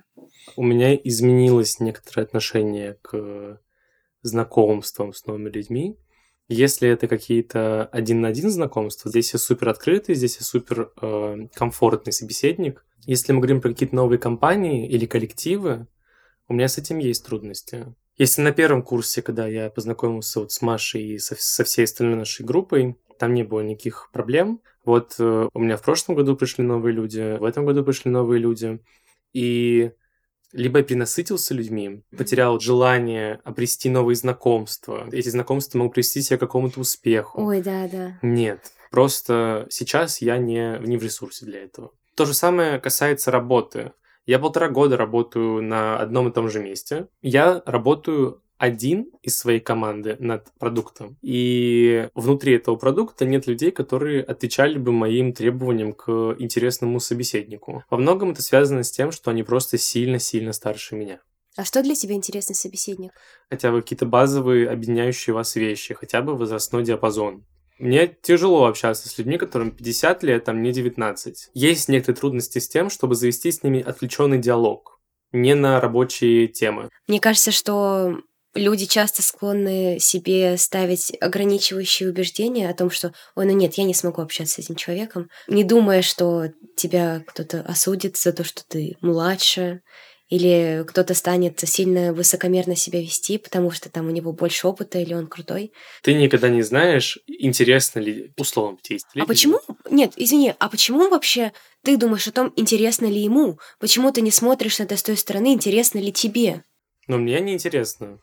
У 0.56 0.62
меня 0.62 0.94
изменилось 0.94 1.80
некоторое 1.80 2.22
отношение 2.22 2.96
к 3.02 3.60
знакомствам 4.22 5.12
с 5.12 5.26
новыми 5.26 5.50
людьми. 5.50 5.98
Если 6.48 6.88
это 6.88 7.08
какие-то 7.08 7.86
один 7.92 8.20
на 8.20 8.28
один 8.28 8.50
знакомства, 8.50 9.10
здесь 9.10 9.32
я 9.32 9.38
супер 9.38 9.68
открытый, 9.68 10.14
здесь 10.14 10.36
я 10.38 10.44
супер 10.46 10.92
э, 11.02 11.48
комфортный 11.54 12.12
собеседник. 12.12 12.84
Если 13.04 13.32
мы 13.32 13.40
говорим 13.40 13.60
про 13.60 13.70
какие-то 13.70 13.94
новые 13.96 14.18
компании 14.18 14.88
или 14.88 15.06
коллективы, 15.06 15.88
у 16.48 16.54
меня 16.54 16.68
с 16.68 16.78
этим 16.78 16.98
есть 16.98 17.24
трудности. 17.24 17.94
Если 18.16 18.40
на 18.40 18.52
первом 18.52 18.82
курсе, 18.82 19.20
когда 19.22 19.46
я 19.46 19.68
познакомился 19.68 20.40
вот 20.40 20.52
с 20.52 20.62
Машей 20.62 21.02
и 21.02 21.18
со, 21.18 21.36
со 21.38 21.64
всей 21.64 21.84
остальной 21.84 22.16
нашей 22.16 22.46
группой, 22.46 22.96
там 23.18 23.34
не 23.34 23.42
было 23.42 23.60
никаких 23.60 24.10
проблем. 24.12 24.60
Вот 24.84 25.16
э, 25.18 25.48
у 25.52 25.58
меня 25.58 25.76
в 25.76 25.82
прошлом 25.82 26.16
году 26.16 26.36
пришли 26.36 26.64
новые 26.64 26.94
люди, 26.94 27.36
в 27.38 27.44
этом 27.44 27.66
году 27.66 27.84
пришли 27.84 28.10
новые 28.10 28.40
люди. 28.40 28.80
И 29.32 29.90
либо 30.52 30.78
я 30.78 30.84
перенасытился 30.84 31.52
людьми, 31.54 32.02
потерял 32.16 32.58
желание 32.60 33.40
обрести 33.44 33.90
новые 33.90 34.16
знакомства. 34.16 35.06
Эти 35.12 35.28
знакомства 35.28 35.78
могут 35.78 35.94
привести 35.94 36.22
себя 36.22 36.38
к 36.38 36.40
какому-то 36.40 36.80
успеху. 36.80 37.42
Ой, 37.42 37.60
да, 37.60 37.88
да. 37.88 38.18
Нет, 38.22 38.72
просто 38.90 39.66
сейчас 39.70 40.22
я 40.22 40.38
не, 40.38 40.78
не 40.80 40.96
в 40.96 41.02
ресурсе 41.02 41.44
для 41.44 41.64
этого. 41.64 41.92
То 42.14 42.24
же 42.24 42.32
самое 42.32 42.78
касается 42.78 43.30
работы. 43.30 43.92
Я 44.26 44.38
полтора 44.40 44.68
года 44.68 44.96
работаю 44.96 45.62
на 45.62 45.98
одном 45.98 46.28
и 46.28 46.32
том 46.32 46.50
же 46.50 46.60
месте. 46.60 47.06
Я 47.22 47.62
работаю 47.64 48.42
один 48.58 49.10
из 49.22 49.36
своей 49.38 49.60
команды 49.60 50.16
над 50.18 50.50
продуктом. 50.58 51.16
И 51.22 52.08
внутри 52.14 52.54
этого 52.54 52.76
продукта 52.76 53.24
нет 53.24 53.46
людей, 53.46 53.70
которые 53.70 54.22
отвечали 54.22 54.78
бы 54.78 54.92
моим 54.92 55.32
требованиям 55.32 55.92
к 55.92 56.36
интересному 56.38 56.98
собеседнику. 57.00 57.84
Во 57.90 57.98
многом 57.98 58.30
это 58.30 58.42
связано 58.42 58.82
с 58.82 58.90
тем, 58.90 59.12
что 59.12 59.30
они 59.30 59.42
просто 59.42 59.78
сильно-сильно 59.78 60.52
старше 60.52 60.96
меня. 60.96 61.20
А 61.56 61.64
что 61.64 61.82
для 61.82 61.94
тебя 61.94 62.14
интересный 62.14 62.54
собеседник? 62.54 63.12
Хотя 63.48 63.70
бы 63.70 63.80
какие-то 63.80 64.06
базовые, 64.06 64.68
объединяющие 64.68 65.32
вас 65.32 65.56
вещи, 65.56 65.94
хотя 65.94 66.20
бы 66.20 66.36
возрастной 66.36 66.84
диапазон. 66.84 67.44
Мне 67.78 68.08
тяжело 68.08 68.66
общаться 68.66 69.08
с 69.08 69.18
людьми, 69.18 69.38
которым 69.38 69.70
50 69.70 70.22
лет, 70.22 70.48
а 70.48 70.52
мне 70.52 70.72
19. 70.72 71.50
Есть 71.54 71.88
некоторые 71.88 72.18
трудности 72.18 72.58
с 72.58 72.68
тем, 72.68 72.88
чтобы 72.90 73.14
завести 73.14 73.50
с 73.50 73.62
ними 73.62 73.82
отвлеченный 73.82 74.38
диалог, 74.38 75.00
не 75.32 75.54
на 75.54 75.80
рабочие 75.80 76.48
темы. 76.48 76.88
Мне 77.06 77.20
кажется, 77.20 77.52
что 77.52 78.16
люди 78.54 78.86
часто 78.86 79.22
склонны 79.22 79.98
себе 80.00 80.56
ставить 80.56 81.12
ограничивающие 81.20 82.08
убеждения 82.08 82.70
о 82.70 82.74
том, 82.74 82.90
что 82.90 83.12
«Ой, 83.34 83.44
ну 83.44 83.52
нет, 83.52 83.74
я 83.74 83.84
не 83.84 83.94
смогу 83.94 84.22
общаться 84.22 84.54
с 84.54 84.64
этим 84.64 84.74
человеком», 84.74 85.28
не 85.46 85.62
думая, 85.62 86.02
что 86.02 86.46
тебя 86.76 87.22
кто-то 87.26 87.60
осудит 87.60 88.16
за 88.16 88.32
то, 88.32 88.44
что 88.44 88.62
ты 88.66 88.96
младше, 89.00 89.82
или 90.28 90.84
кто-то 90.86 91.14
станет 91.14 91.60
сильно 91.60 92.12
высокомерно 92.12 92.74
себя 92.74 93.00
вести, 93.00 93.38
потому 93.38 93.70
что 93.70 93.90
там 93.90 94.06
у 94.06 94.10
него 94.10 94.32
больше 94.32 94.66
опыта, 94.66 94.98
или 94.98 95.14
он 95.14 95.26
крутой. 95.26 95.72
Ты 96.02 96.14
никогда 96.14 96.48
не 96.48 96.62
знаешь, 96.62 97.18
интересно 97.26 98.00
ли 98.00 98.32
условно 98.36 98.78
50 98.82 99.10
А 99.16 99.26
почему... 99.26 99.60
Нет, 99.90 100.12
извини, 100.16 100.54
а 100.58 100.68
почему 100.68 101.08
вообще 101.08 101.52
ты 101.84 101.96
думаешь 101.96 102.26
о 102.26 102.32
том, 102.32 102.52
интересно 102.56 103.06
ли 103.06 103.20
ему? 103.20 103.58
Почему 103.78 104.10
ты 104.10 104.20
не 104.20 104.30
смотришь 104.30 104.78
на 104.78 104.84
это 104.84 104.96
с 104.96 105.02
той 105.02 105.16
стороны, 105.16 105.52
интересно 105.52 105.98
ли 105.98 106.12
тебе? 106.12 106.64
Но 107.08 107.18
мне 107.18 107.40
не 107.40 107.54
интересно. 107.54 108.18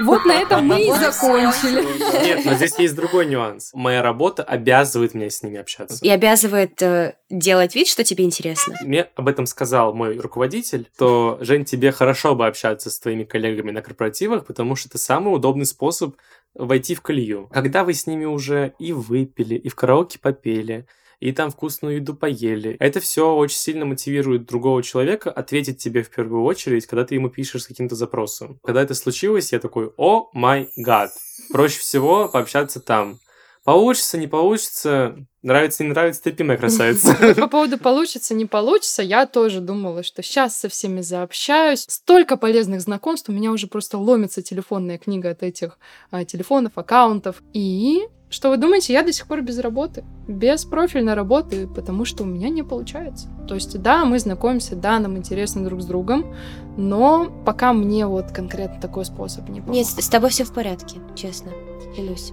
Вот 0.00 0.24
на 0.24 0.32
этом 0.32 0.66
мы 0.66 0.82
и 0.82 0.90
закончили. 0.90 1.82
Нет, 2.24 2.44
но 2.44 2.54
здесь 2.54 2.76
есть 2.78 2.96
другой 2.96 3.26
нюанс. 3.26 3.70
Моя 3.74 4.02
работа 4.02 4.42
обязывает 4.42 5.14
меня 5.14 5.30
с 5.30 5.42
ними 5.42 5.58
общаться. 5.58 6.04
И 6.04 6.08
обязывает 6.08 6.82
э, 6.82 7.16
делать 7.30 7.74
вид, 7.76 7.86
что 7.86 8.02
тебе 8.02 8.24
интересно. 8.24 8.76
Мне 8.82 9.08
об 9.14 9.28
этом 9.28 9.46
сказал 9.46 9.94
мой 9.94 10.18
руководитель, 10.18 10.88
то, 10.98 11.38
Жень, 11.40 11.64
тебе 11.64 11.92
хорошо 11.92 12.34
бы 12.34 12.46
общаться 12.46 12.90
с 12.90 12.98
твоими 12.98 13.22
коллегами 13.22 13.70
на 13.70 13.82
корпоративах, 13.82 14.46
потому 14.46 14.74
что 14.74 14.88
это 14.88 14.98
самый 14.98 15.34
удобный 15.34 15.66
способ 15.66 16.16
войти 16.54 16.94
в 16.94 17.02
колею. 17.02 17.48
Когда 17.52 17.84
вы 17.84 17.94
с 17.94 18.06
ними 18.06 18.24
уже 18.24 18.74
и 18.78 18.92
выпили, 18.92 19.54
и 19.54 19.68
в 19.68 19.76
караоке 19.76 20.18
попели, 20.18 20.86
и 21.20 21.32
там 21.32 21.50
вкусную 21.50 21.96
еду 21.96 22.14
поели. 22.14 22.76
Это 22.78 23.00
все 23.00 23.34
очень 23.34 23.58
сильно 23.58 23.84
мотивирует 23.84 24.46
другого 24.46 24.82
человека 24.82 25.30
ответить 25.30 25.78
тебе 25.78 26.02
в 26.02 26.10
первую 26.10 26.44
очередь, 26.44 26.86
когда 26.86 27.04
ты 27.04 27.14
ему 27.14 27.28
пишешь 27.30 27.62
с 27.62 27.66
каким-то 27.66 27.94
запросом. 27.94 28.58
Когда 28.62 28.82
это 28.82 28.94
случилось, 28.94 29.52
я 29.52 29.58
такой, 29.58 29.90
о 29.96 30.28
май 30.32 30.70
гад. 30.76 31.10
Проще 31.50 31.78
всего 31.78 32.28
пообщаться 32.28 32.80
там. 32.80 33.18
Получится, 33.66 34.16
не 34.16 34.28
получится, 34.28 35.16
нравится, 35.42 35.82
не 35.82 35.90
нравится, 35.90 36.22
терпи, 36.22 36.44
моя 36.44 36.56
красавица. 36.56 37.34
По 37.36 37.48
поводу 37.48 37.78
получится, 37.78 38.32
не 38.32 38.46
получится, 38.46 39.02
я 39.02 39.26
тоже 39.26 39.60
думала, 39.60 40.04
что 40.04 40.22
сейчас 40.22 40.56
со 40.56 40.68
всеми 40.68 41.00
заобщаюсь. 41.00 41.84
Столько 41.88 42.36
полезных 42.36 42.80
знакомств, 42.80 43.28
у 43.28 43.32
меня 43.32 43.50
уже 43.50 43.66
просто 43.66 43.98
ломится 43.98 44.40
телефонная 44.40 44.98
книга 44.98 45.30
от 45.30 45.42
этих 45.42 45.80
а, 46.12 46.24
телефонов, 46.24 46.78
аккаунтов. 46.78 47.42
И 47.54 48.06
что 48.30 48.50
вы 48.50 48.56
думаете, 48.56 48.92
я 48.92 49.02
до 49.02 49.12
сих 49.12 49.26
пор 49.26 49.42
без 49.42 49.58
работы, 49.58 50.04
без 50.28 50.64
профильной 50.64 51.14
работы, 51.14 51.66
потому 51.66 52.04
что 52.04 52.22
у 52.22 52.26
меня 52.26 52.50
не 52.50 52.62
получается. 52.62 53.28
То 53.48 53.56
есть, 53.56 53.76
да, 53.82 54.04
мы 54.04 54.20
знакомимся, 54.20 54.76
да, 54.76 55.00
нам 55.00 55.16
интересно 55.16 55.64
друг 55.64 55.82
с 55.82 55.86
другом, 55.86 56.32
но 56.76 57.32
пока 57.44 57.72
мне 57.72 58.06
вот 58.06 58.30
конкретно 58.30 58.80
такой 58.80 59.04
способ 59.04 59.48
не 59.48 59.60
помог. 59.60 59.74
Нет, 59.74 59.88
с 59.88 60.08
тобой 60.08 60.30
все 60.30 60.44
в 60.44 60.54
порядке, 60.54 61.00
честно, 61.16 61.50
клянусь. 61.96 62.32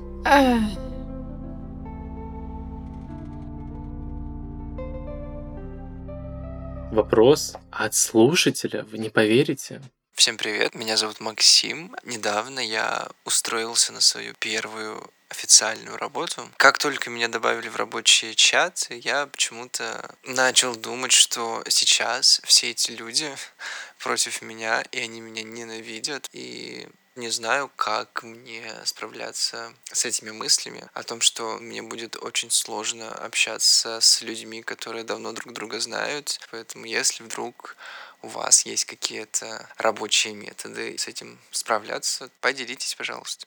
Вопрос 6.94 7.56
от 7.72 7.96
слушателя, 7.96 8.84
вы 8.84 9.00
не 9.00 9.10
поверите. 9.10 9.82
Всем 10.14 10.38
привет, 10.38 10.76
меня 10.76 10.96
зовут 10.96 11.20
Максим. 11.22 11.96
Недавно 12.04 12.60
я 12.60 13.10
устроился 13.26 13.92
на 13.94 14.00
свою 14.00 14.36
первую 14.36 15.04
официальную 15.28 15.98
работу. 15.98 16.48
Как 16.58 16.78
только 16.78 17.10
меня 17.10 17.30
добавили 17.30 17.68
в 17.68 17.78
рабочие 17.78 18.36
чаты, 18.36 19.02
я 19.04 19.26
почему-то 19.26 20.14
начал 20.24 20.76
думать, 20.76 21.12
что 21.12 21.64
сейчас 21.68 22.40
все 22.44 22.70
эти 22.70 22.92
люди 22.92 23.28
против 23.98 24.44
меня, 24.44 24.84
и 24.92 25.00
они 25.00 25.20
меня 25.20 25.42
ненавидят, 25.42 26.30
и 26.32 26.88
не 27.16 27.30
знаю, 27.30 27.72
как 27.76 28.24
мне 28.24 28.64
справляться 28.86 29.74
с 29.92 30.06
этими 30.06 30.32
мыслями 30.32 30.88
о 30.94 31.04
том, 31.04 31.22
что 31.22 31.58
мне 31.60 31.82
будет 31.82 32.16
очень 32.16 32.50
сложно 32.50 33.12
общаться 33.12 34.00
с 34.02 34.22
людьми, 34.22 34.62
которые 34.62 35.04
давно 35.04 35.32
друг 35.32 35.54
друга 35.54 35.80
знают. 35.80 36.40
Поэтому 36.52 36.86
если 36.86 37.24
вдруг 37.24 37.76
у 38.22 38.28
вас 38.28 38.66
есть 38.66 38.86
какие-то 38.86 39.68
рабочие 39.78 40.34
методы 40.34 40.98
с 40.98 41.08
этим 41.08 41.40
справляться, 41.52 42.30
поделитесь, 42.42 42.96
пожалуйста. 42.96 43.46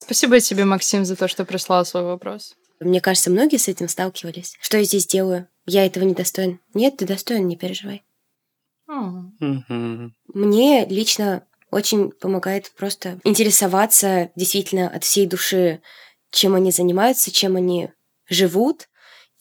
Спасибо 0.00 0.40
тебе, 0.40 0.64
Максим, 0.64 1.04
за 1.04 1.16
то, 1.16 1.28
что 1.28 1.44
прислал 1.44 1.84
свой 1.84 2.02
вопрос. 2.02 2.56
Мне 2.80 3.00
кажется, 3.00 3.30
многие 3.30 3.56
с 3.56 3.68
этим 3.68 3.88
сталкивались. 3.88 4.56
Что 4.60 4.78
я 4.78 4.84
здесь 4.84 5.06
делаю? 5.06 5.48
Я 5.66 5.84
этого 5.84 6.04
не 6.04 6.14
достоин. 6.14 6.60
Нет, 6.74 6.98
ты 6.98 7.06
достоин, 7.06 7.48
не 7.48 7.56
переживай. 7.56 8.04
Мне 8.88 10.86
лично 10.86 11.46
очень 11.70 12.10
помогает 12.10 12.72
просто 12.76 13.20
интересоваться 13.24 14.30
действительно 14.36 14.88
от 14.88 15.04
всей 15.04 15.26
души, 15.26 15.80
чем 16.30 16.54
они 16.54 16.70
занимаются, 16.70 17.30
чем 17.30 17.56
они 17.56 17.90
живут. 18.28 18.88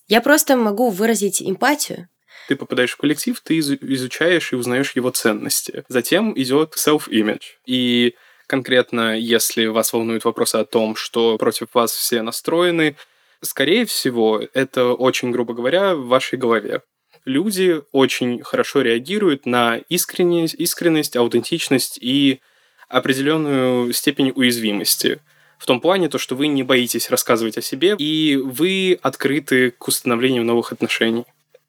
Я 0.07 0.21
просто 0.21 0.55
могу 0.55 0.89
выразить 0.89 1.41
эмпатию. 1.41 2.09
Ты 2.47 2.55
попадаешь 2.55 2.93
в 2.93 2.97
коллектив, 2.97 3.39
ты 3.41 3.59
изучаешь 3.59 4.53
и 4.53 4.55
узнаешь 4.55 4.95
его 4.95 5.09
ценности. 5.09 5.83
Затем 5.89 6.33
идет 6.39 6.75
self-image. 6.75 7.43
И 7.65 8.15
конкретно, 8.47 9.17
если 9.17 9.65
вас 9.65 9.91
волнуют 9.91 10.23
вопросы 10.23 10.55
о 10.55 10.65
том, 10.65 10.95
что 10.95 11.37
против 11.37 11.67
вас 11.73 11.91
все 11.91 12.21
настроены, 12.21 12.95
скорее 13.41 13.85
всего, 13.85 14.41
это 14.53 14.93
очень, 14.93 15.31
грубо 15.31 15.53
говоря, 15.53 15.95
в 15.95 16.07
вашей 16.07 16.39
голове. 16.39 16.81
Люди 17.27 17.81
очень 17.91 18.41
хорошо 18.41 18.79
реагируют 18.79 19.45
на 19.45 19.75
искренность, 19.89 20.53
искренность 20.53 21.17
аутентичность 21.17 21.99
и 22.01 22.39
определенную 22.87 23.91
степень 23.91 24.31
уязвимости. 24.33 25.19
В 25.57 25.65
том 25.65 25.81
плане, 25.81 26.07
то, 26.07 26.19
что 26.19 26.35
вы 26.35 26.47
не 26.47 26.63
боитесь 26.63 27.09
рассказывать 27.09 27.57
о 27.57 27.61
себе, 27.61 27.97
и 27.99 28.37
вы 28.37 28.97
открыты 29.01 29.71
к 29.71 29.89
установлению 29.89 30.45
новых 30.45 30.71
отношений. 30.71 31.25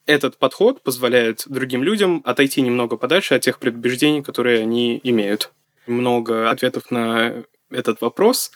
Этот 0.06 0.36
подход 0.36 0.80
позволяет 0.84 1.42
другим 1.46 1.82
людям 1.82 2.22
отойти 2.24 2.60
немного 2.60 2.96
подальше 2.96 3.34
от 3.34 3.40
тех 3.40 3.58
предубеждений, 3.58 4.22
которые 4.22 4.60
они 4.60 5.00
имеют 5.02 5.50
много 5.88 6.50
ответов 6.50 6.92
на 6.92 7.42
этот 7.68 8.00
вопрос 8.00 8.52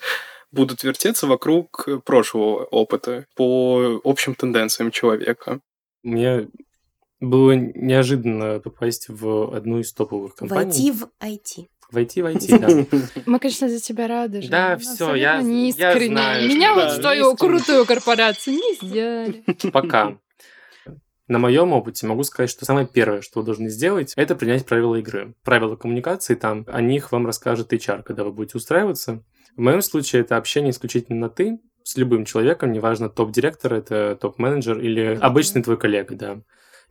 будут 0.53 0.85
вертеться 0.85 1.27
вокруг 1.27 1.89
прошлого 2.05 2.63
опыта 2.63 3.27
по 3.35 4.01
общим 4.05 4.37
тенденциям 4.37 4.93
человека. 4.93 5.59
Мне 6.05 6.47
было 7.23 7.53
неожиданно 7.53 8.59
попасть 8.59 9.07
в 9.09 9.55
одну 9.55 9.79
из 9.79 9.93
топовых 9.93 10.35
компаний. 10.35 10.65
Войти 10.65 10.91
в 10.91 11.09
IT. 11.21 11.69
Войти 11.93 12.23
в 12.23 12.27
IT, 12.27 12.59
да. 12.59 12.99
Мы, 13.27 13.39
конечно, 13.39 13.69
за 13.69 13.81
тебя 13.81 14.09
рады. 14.09 14.43
Же. 14.43 14.49
Да, 14.49 14.77
все, 14.77 15.15
я, 15.15 15.39
я 15.39 16.07
знаю. 16.07 16.49
Меня 16.49 16.75
вот 16.75 16.93
в 16.93 17.01
твою 17.01 17.37
крутую 17.37 17.87
корпорацию 17.87 18.57
не 18.57 18.75
сделали. 18.75 19.45
Пока. 19.73 20.19
На 21.29 21.39
моем 21.39 21.73
опыте 21.73 22.07
могу 22.09 22.25
сказать, 22.25 22.51
что 22.51 22.65
самое 22.65 22.89
первое, 22.93 23.23
что 23.23 23.41
вы 23.41 23.47
должны 23.47 23.69
сделать, 23.69 24.13
это 24.17 24.35
принять 24.35 24.67
правила 24.67 24.97
игры. 24.97 25.35
Правила 25.45 25.77
коммуникации 25.77 26.35
там, 26.35 26.67
о 26.67 26.81
них 26.83 27.13
вам 27.13 27.25
расскажет 27.25 27.73
HR, 27.73 28.03
когда 28.03 28.25
вы 28.25 28.33
будете 28.33 28.59
устраиваться. 28.59 29.23
В 29.57 29.61
моем 29.61 29.81
случае 29.81 30.23
это 30.23 30.37
общение 30.37 30.73
исключительно 30.73 31.21
на 31.21 31.29
«ты», 31.29 31.61
с 31.85 31.97
любым 31.97 32.25
человеком, 32.25 32.73
неважно, 32.73 33.09
топ-директор, 33.09 33.75
это 33.75 34.17
топ-менеджер 34.21 34.79
или 34.79 35.19
обычный 35.21 35.63
твой 35.63 35.77
коллега, 35.77 36.15
да. 36.15 36.43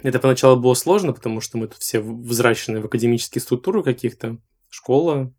Это 0.04 0.20
поначалу 0.20 0.60
было 0.60 0.74
сложно, 0.74 1.14
потому 1.14 1.42
что 1.42 1.58
мы 1.58 1.68
тут 1.68 1.80
все 1.80 2.00
взращены 2.00 2.82
в 2.82 2.86
академические 2.86 3.42
структуры 3.42 3.84
каких-то, 3.84 4.38
школа. 4.70 5.34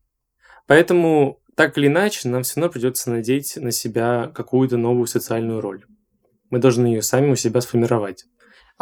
Поэтому, 0.67 1.41
так 1.57 1.77
или 1.79 1.89
иначе, 1.89 2.29
нам 2.29 2.43
все 2.43 2.61
равно 2.61 2.73
придется 2.73 3.11
надеть 3.11 3.57
на 3.57 3.73
себя 3.73 4.31
какую-то 4.35 4.77
новую 4.77 5.07
социальную 5.07 5.61
роль. 5.61 5.85
Мы 6.51 6.59
должны 6.59 6.87
ее 6.87 7.03
сами 7.03 7.31
у 7.31 7.37
себя 7.37 7.61
сформировать. 7.61 8.27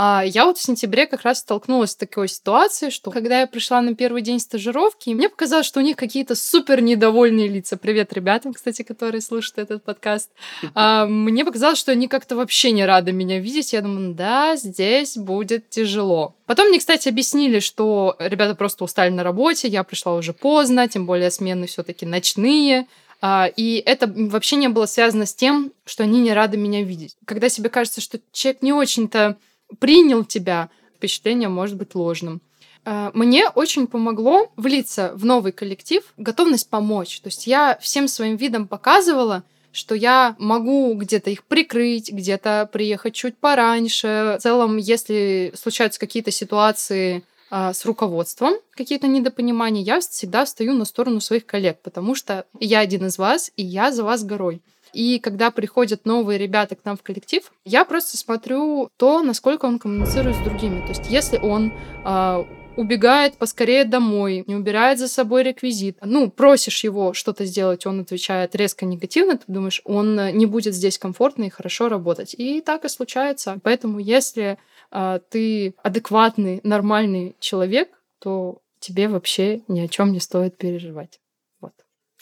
А 0.03 0.23
я 0.25 0.47
вот 0.47 0.57
в 0.57 0.63
сентябре 0.63 1.07
как 1.07 1.25
раз 1.25 1.41
столкнулась 1.41 1.91
с 1.91 1.95
такой 1.95 2.27
ситуацией, 2.27 2.91
что 2.91 3.11
когда 3.11 3.41
я 3.41 3.47
пришла 3.47 3.83
на 3.83 3.95
первый 3.95 4.23
день 4.23 4.41
стажировки, 4.41 5.11
мне 5.11 5.29
показалось, 5.29 5.67
что 5.67 5.81
у 5.81 5.83
них 5.83 5.95
какие-то 5.97 6.35
супер 6.35 6.81
недовольные 6.81 7.49
лица. 7.49 7.77
Привет 7.77 8.11
ребятам, 8.15 8.55
кстати, 8.55 8.81
которые 8.81 9.21
слушают 9.21 9.59
этот 9.59 9.85
подкаст. 9.85 10.31
А, 10.75 11.05
мне 11.05 11.45
показалось, 11.45 11.79
что 11.79 11.93
они 11.93 12.09
как-то 12.09 12.35
вообще 12.35 12.71
не 12.71 12.87
рады 12.87 13.13
меня 13.13 13.41
видеть. 13.41 13.75
Я 13.75 13.83
думаю, 13.83 14.15
да, 14.15 14.57
здесь 14.57 15.19
будет 15.19 15.69
тяжело. 15.69 16.35
Потом 16.47 16.69
мне, 16.69 16.79
кстати, 16.79 17.11
объяснили, 17.11 17.61
что 17.61 18.17
ребята 18.19 18.55
просто 18.55 18.85
устали 18.85 19.11
на 19.11 19.23
работе, 19.23 19.69
я 19.69 19.85
пришла 19.85 20.15
уже 20.15 20.33
поздно, 20.33 20.89
тем 20.89 21.05
более 21.05 21.31
смены 21.31 21.67
все-таки 21.67 22.07
ночные. 22.07 22.87
Uh, 23.23 23.53
и 23.55 23.83
это 23.85 24.11
вообще 24.11 24.57
не 24.57 24.69
было 24.69 24.87
связано 24.87 25.27
с 25.27 25.35
тем, 25.35 25.75
что 25.85 26.05
они 26.05 26.23
не 26.23 26.33
рады 26.33 26.57
меня 26.57 26.83
видеть. 26.83 27.17
Когда 27.27 27.51
себе 27.51 27.69
кажется, 27.69 28.01
что 28.01 28.19
человек 28.33 28.63
не 28.63 28.73
очень-то 28.73 29.37
принял 29.79 30.25
тебя, 30.25 30.71
впечатление 30.97 31.49
может 31.49 31.77
быть 31.77 31.95
ложным. 31.95 32.41
А, 32.85 33.11
мне 33.15 33.49
очень 33.49 33.87
помогло 33.87 34.51
влиться 34.57 35.13
в 35.15 35.25
новый 35.25 35.53
коллектив, 35.53 36.03
готовность 36.17 36.69
помочь. 36.69 37.21
То 37.21 37.29
есть 37.29 37.47
я 37.47 37.79
всем 37.81 38.09
своим 38.09 38.37
видом 38.37 38.67
показывала, 38.69 39.45
что 39.73 39.95
я 39.95 40.35
могу 40.39 40.95
где-то 40.95 41.31
их 41.31 41.45
прикрыть, 41.45 42.11
где-то 42.11 42.69
приехать 42.73 43.15
чуть 43.15 43.39
пораньше. 43.39 44.37
В 44.39 44.43
целом, 44.43 44.77
если 44.79 45.53
случаются 45.55 46.01
какие-то 46.01 46.31
ситуации 46.31 47.23
а, 47.51 47.73
с 47.73 47.85
руководством, 47.85 48.55
какие-то 48.73 49.07
недопонимания, 49.07 49.83
я 49.83 50.01
всегда 50.01 50.45
встаю 50.45 50.73
на 50.73 50.85
сторону 50.85 51.21
своих 51.21 51.47
коллег, 51.47 51.79
потому 51.83 52.15
что 52.15 52.47
я 52.59 52.81
один 52.81 53.07
из 53.07 53.19
вас, 53.19 53.51
и 53.57 53.63
я 53.63 53.93
за 53.93 54.05
вас 54.05 54.25
горой. 54.25 54.63
И 54.93 55.19
когда 55.19 55.51
приходят 55.51 56.05
новые 56.05 56.39
ребята 56.39 56.77
к 56.77 56.85
нам 56.85 56.97
в 56.97 57.03
коллектив, 57.03 57.51
я 57.65 57.85
просто 57.85 58.17
смотрю 58.17 58.91
то, 58.97 59.23
насколько 59.23 59.67
он 59.67 59.79
коммуницирует 59.79 60.37
с 60.37 60.41
другими. 60.41 60.81
То 60.81 60.89
есть, 60.89 61.11
если 61.11 61.39
он 61.39 61.73
э, 62.05 62.45
убегает 62.77 63.37
поскорее 63.37 63.85
домой, 63.85 64.45
не 64.47 64.55
убирает 64.55 64.99
за 64.99 65.09
собой 65.09 65.43
реквизит. 65.43 65.99
Ну, 66.03 66.31
просишь 66.31 66.85
его 66.85 67.13
что-то 67.13 67.45
сделать, 67.45 67.87
он 67.87 68.01
отвечает 68.01 68.55
резко 68.55 68.87
негативно, 68.87 69.39
ты 69.39 69.45
думаешь, 69.47 69.83
он 69.85 70.19
э, 70.19 70.33
не 70.33 70.47
будет 70.47 70.75
здесь 70.75 70.99
комфортно 70.99 71.45
и 71.45 71.51
хорошо 71.51 71.89
работать. 71.89 72.35
И 72.37 72.61
так 72.61 72.85
и 72.85 72.89
случается. 72.89 73.59
Поэтому 73.63 73.99
если 73.99 74.59
э, 74.91 75.21
ты 75.29 75.75
адекватный, 75.83 76.61
нормальный 76.63 77.37
человек, 77.41 77.91
то 78.19 78.59
тебе 78.79 79.09
вообще 79.09 79.63
ни 79.69 79.81
о 79.81 79.89
чем 79.89 80.13
не 80.13 80.21
стоит 80.21 80.57
переживать. 80.57 81.21
Вот. 81.61 81.75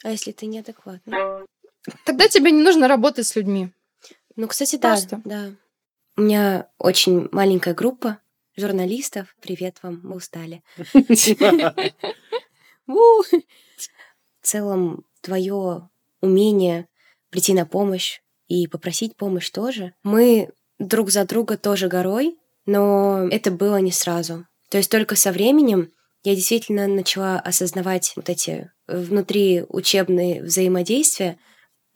А 0.03 0.11
если 0.11 0.33
ты 0.33 0.47
неадекватный? 0.47 1.47
Тогда 2.04 2.28
тебе 2.28 2.50
не 2.50 2.62
нужно 2.62 2.88
работать 2.88 3.26
с 3.26 3.37
людьми. 3.37 3.71
Ну, 4.37 4.47
кстати, 4.49 4.76
Просто. 4.76 5.21
да, 5.25 5.47
да. 5.47 5.50
У 6.16 6.23
меня 6.23 6.68
очень 6.78 7.28
маленькая 7.33 7.75
группа, 7.75 8.18
журналистов. 8.57 9.35
Привет 9.40 9.78
вам, 9.83 10.00
мы 10.02 10.16
устали. 10.16 10.62
В 12.87 13.25
целом, 14.42 15.04
твое 15.21 15.88
умение 16.21 16.88
прийти 17.30 17.54
на 17.54 17.66
помощь 17.66 18.21
и 18.49 18.66
попросить 18.66 19.16
помощь 19.16 19.50
тоже. 19.50 19.95
Мы 20.02 20.50
друг 20.78 21.11
за 21.11 21.25
друга 21.25 21.57
тоже 21.57 21.88
горой, 21.88 22.38
но 22.66 23.28
это 23.30 23.50
было 23.50 23.76
не 23.76 23.92
сразу. 23.92 24.47
То 24.71 24.78
есть 24.78 24.90
только 24.90 25.16
со 25.16 25.33
временем 25.33 25.90
я 26.25 26.35
действительно 26.35 26.87
начала 26.87 27.38
осознавать 27.38 28.12
вот 28.16 28.28
эти 28.28 28.71
внутри 28.87 29.64
учебные 29.68 30.42
взаимодействия, 30.42 31.38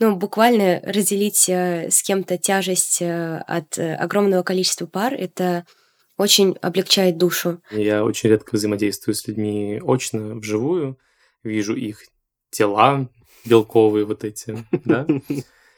ну, 0.02 0.16
буквально 0.16 0.80
разделить 0.82 1.48
э, 1.48 1.88
с 1.88 2.02
кем-то 2.02 2.36
тяжесть 2.36 3.00
э, 3.00 3.38
от 3.46 3.78
э, 3.78 3.94
огромного 3.94 4.42
количества 4.42 4.86
пар— 4.86 5.14
это 5.18 5.64
очень 6.16 6.56
облегчает 6.60 7.18
душу. 7.18 7.62
Я 7.70 8.04
очень 8.04 8.28
редко 8.28 8.56
взаимодействую 8.56 9.14
с 9.14 9.28
людьми 9.28 9.80
очно, 9.80 10.34
вживую, 10.34 10.98
вижу 11.44 11.76
их 11.76 12.00
тела 12.50 13.08
белковые 13.44 14.04
вот 14.04 14.24
эти, 14.24 14.64
да, 14.84 15.06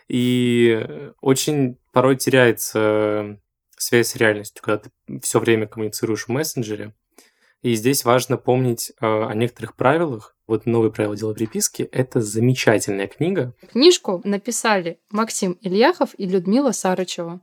и 0.08 1.10
очень 1.20 1.78
порой 1.92 2.16
теряется 2.16 3.38
связь 3.76 4.08
с 4.08 4.16
реальностью, 4.16 4.62
когда 4.64 4.84
ты 4.84 5.20
все 5.20 5.38
время 5.38 5.66
коммуницируешь 5.66 6.24
в 6.24 6.28
мессенджере. 6.30 6.94
И 7.60 7.74
здесь 7.74 8.06
важно 8.06 8.38
помнить 8.38 8.92
о 9.00 9.34
некоторых 9.34 9.76
правилах. 9.76 10.33
Вот 10.46 10.66
новые 10.66 10.92
правила 10.92 11.16
дела 11.16 11.34
приписки»— 11.34 11.82
это 11.92 12.20
замечательная 12.20 13.06
книга. 13.06 13.54
Книжку 13.72 14.20
написали 14.24 14.98
Максим 15.10 15.58
Ильяхов 15.60 16.10
и 16.18 16.26
Людмила 16.26 16.72
Сарычева. 16.72 17.40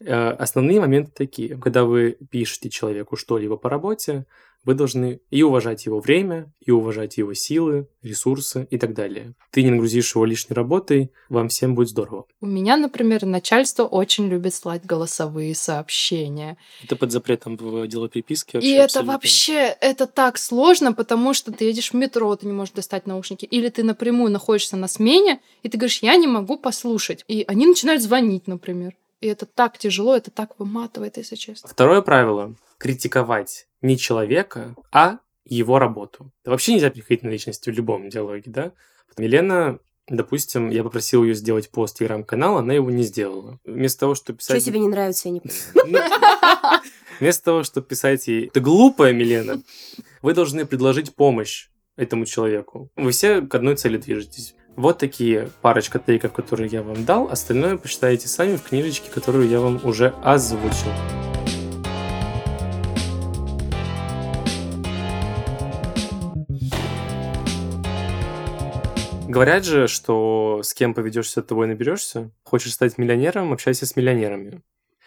Э, 0.00 0.30
основные 0.30 0.80
моменты 0.80 1.10
такие. 1.14 1.56
Когда 1.56 1.84
вы 1.84 2.16
пишете 2.30 2.70
человеку 2.70 3.16
что-либо 3.16 3.56
по 3.56 3.68
работе, 3.68 4.26
вы 4.64 4.74
должны 4.74 5.20
и 5.30 5.42
уважать 5.42 5.86
его 5.86 6.00
время, 6.00 6.52
и 6.60 6.70
уважать 6.70 7.16
его 7.16 7.34
силы, 7.34 7.88
ресурсы 8.02 8.66
и 8.70 8.78
так 8.78 8.94
далее. 8.94 9.34
Ты 9.50 9.62
не 9.62 9.70
нагрузишь 9.70 10.14
его 10.14 10.24
лишней 10.24 10.54
работой, 10.54 11.10
вам 11.28 11.48
всем 11.48 11.74
будет 11.74 11.88
здорово. 11.88 12.26
У 12.40 12.46
меня, 12.46 12.76
например, 12.76 13.24
начальство 13.24 13.84
очень 13.84 14.28
любит 14.28 14.54
слать 14.54 14.84
голосовые 14.84 15.54
сообщения. 15.54 16.58
Это 16.84 16.96
под 16.96 17.12
запретом 17.12 17.56
в 17.56 17.86
дело 17.86 18.08
приписки. 18.08 18.58
И 18.58 18.70
это 18.70 19.02
вообще, 19.02 19.76
это 19.80 20.06
так 20.06 20.38
сложно, 20.38 20.92
потому 20.92 21.34
что 21.34 21.52
ты 21.52 21.64
едешь 21.64 21.92
в 21.92 21.94
метро, 21.94 22.34
ты 22.36 22.46
не 22.46 22.52
можешь 22.52 22.74
достать 22.74 23.06
наушники. 23.06 23.44
Или 23.44 23.68
ты 23.68 23.82
напрямую 23.82 24.30
находишься 24.30 24.76
на 24.76 24.88
смене, 24.88 25.40
и 25.62 25.68
ты 25.68 25.78
говоришь, 25.78 26.02
я 26.02 26.16
не 26.16 26.26
могу 26.26 26.58
послушать. 26.58 27.24
И 27.28 27.44
они 27.48 27.66
начинают 27.66 28.02
звонить, 28.02 28.46
например. 28.46 28.94
И 29.20 29.26
это 29.26 29.46
так 29.46 29.78
тяжело, 29.78 30.16
это 30.16 30.30
так 30.30 30.58
выматывает, 30.58 31.16
если 31.16 31.36
честно. 31.36 31.68
Второе 31.68 32.02
правило— 32.02 32.54
критиковать 32.78 33.66
не 33.82 33.98
человека, 33.98 34.74
а 34.92 35.18
его 35.44 35.78
работу. 35.78 36.30
Это 36.42 36.52
вообще 36.52 36.74
нельзя 36.74 36.90
приходить 36.90 37.24
на 37.24 37.28
личность 37.28 37.66
в 37.66 37.70
любом 37.70 38.08
диалоге, 38.08 38.50
да? 38.50 38.72
Милена 39.16 39.78
Допустим, 40.08 40.70
я 40.70 40.82
попросил 40.82 41.22
ее 41.22 41.34
сделать 41.34 41.68
пост 41.68 41.98
телеграм-канала, 41.98 42.60
она 42.60 42.72
его 42.72 42.90
не 42.90 43.02
сделала. 43.02 43.60
Вместо 43.64 44.00
того, 44.00 44.14
чтобы 44.14 44.38
писать... 44.38 44.62
Что 44.62 44.70
тебе 44.70 44.80
не 44.80 44.88
нравится, 44.88 45.28
я 45.28 45.34
не 45.34 45.42
ну, 45.74 45.98
Вместо 47.20 47.44
того, 47.44 47.62
чтобы 47.62 47.86
писать 47.86 48.26
ей 48.26 48.48
«Ты 48.48 48.60
глупая, 48.60 49.12
Милена», 49.12 49.60
вы 50.22 50.32
должны 50.32 50.64
предложить 50.64 51.14
помощь 51.14 51.68
этому 51.96 52.24
человеку. 52.24 52.90
Вы 52.96 53.10
все 53.10 53.42
к 53.42 53.54
одной 53.54 53.76
цели 53.76 53.98
движетесь. 53.98 54.54
Вот 54.78 54.98
такие 54.98 55.50
парочка 55.60 55.98
тейков, 55.98 56.32
которые 56.32 56.68
я 56.70 56.84
вам 56.84 57.04
дал. 57.04 57.28
Остальное 57.32 57.76
почитайте 57.76 58.28
сами 58.28 58.54
в 58.54 58.62
книжечке, 58.62 59.10
которую 59.10 59.48
я 59.48 59.58
вам 59.58 59.84
уже 59.84 60.14
озвучил. 60.22 60.92
Говорят 69.26 69.64
же, 69.64 69.88
что 69.88 70.60
с 70.62 70.72
кем 70.74 70.94
поведешься, 70.94 71.42
того 71.42 71.64
и 71.64 71.66
наберешься. 71.66 72.30
Хочешь 72.44 72.72
стать 72.72 72.98
миллионером, 72.98 73.52
общайся 73.52 73.84
с 73.84 73.96
миллионерами. 73.96 74.62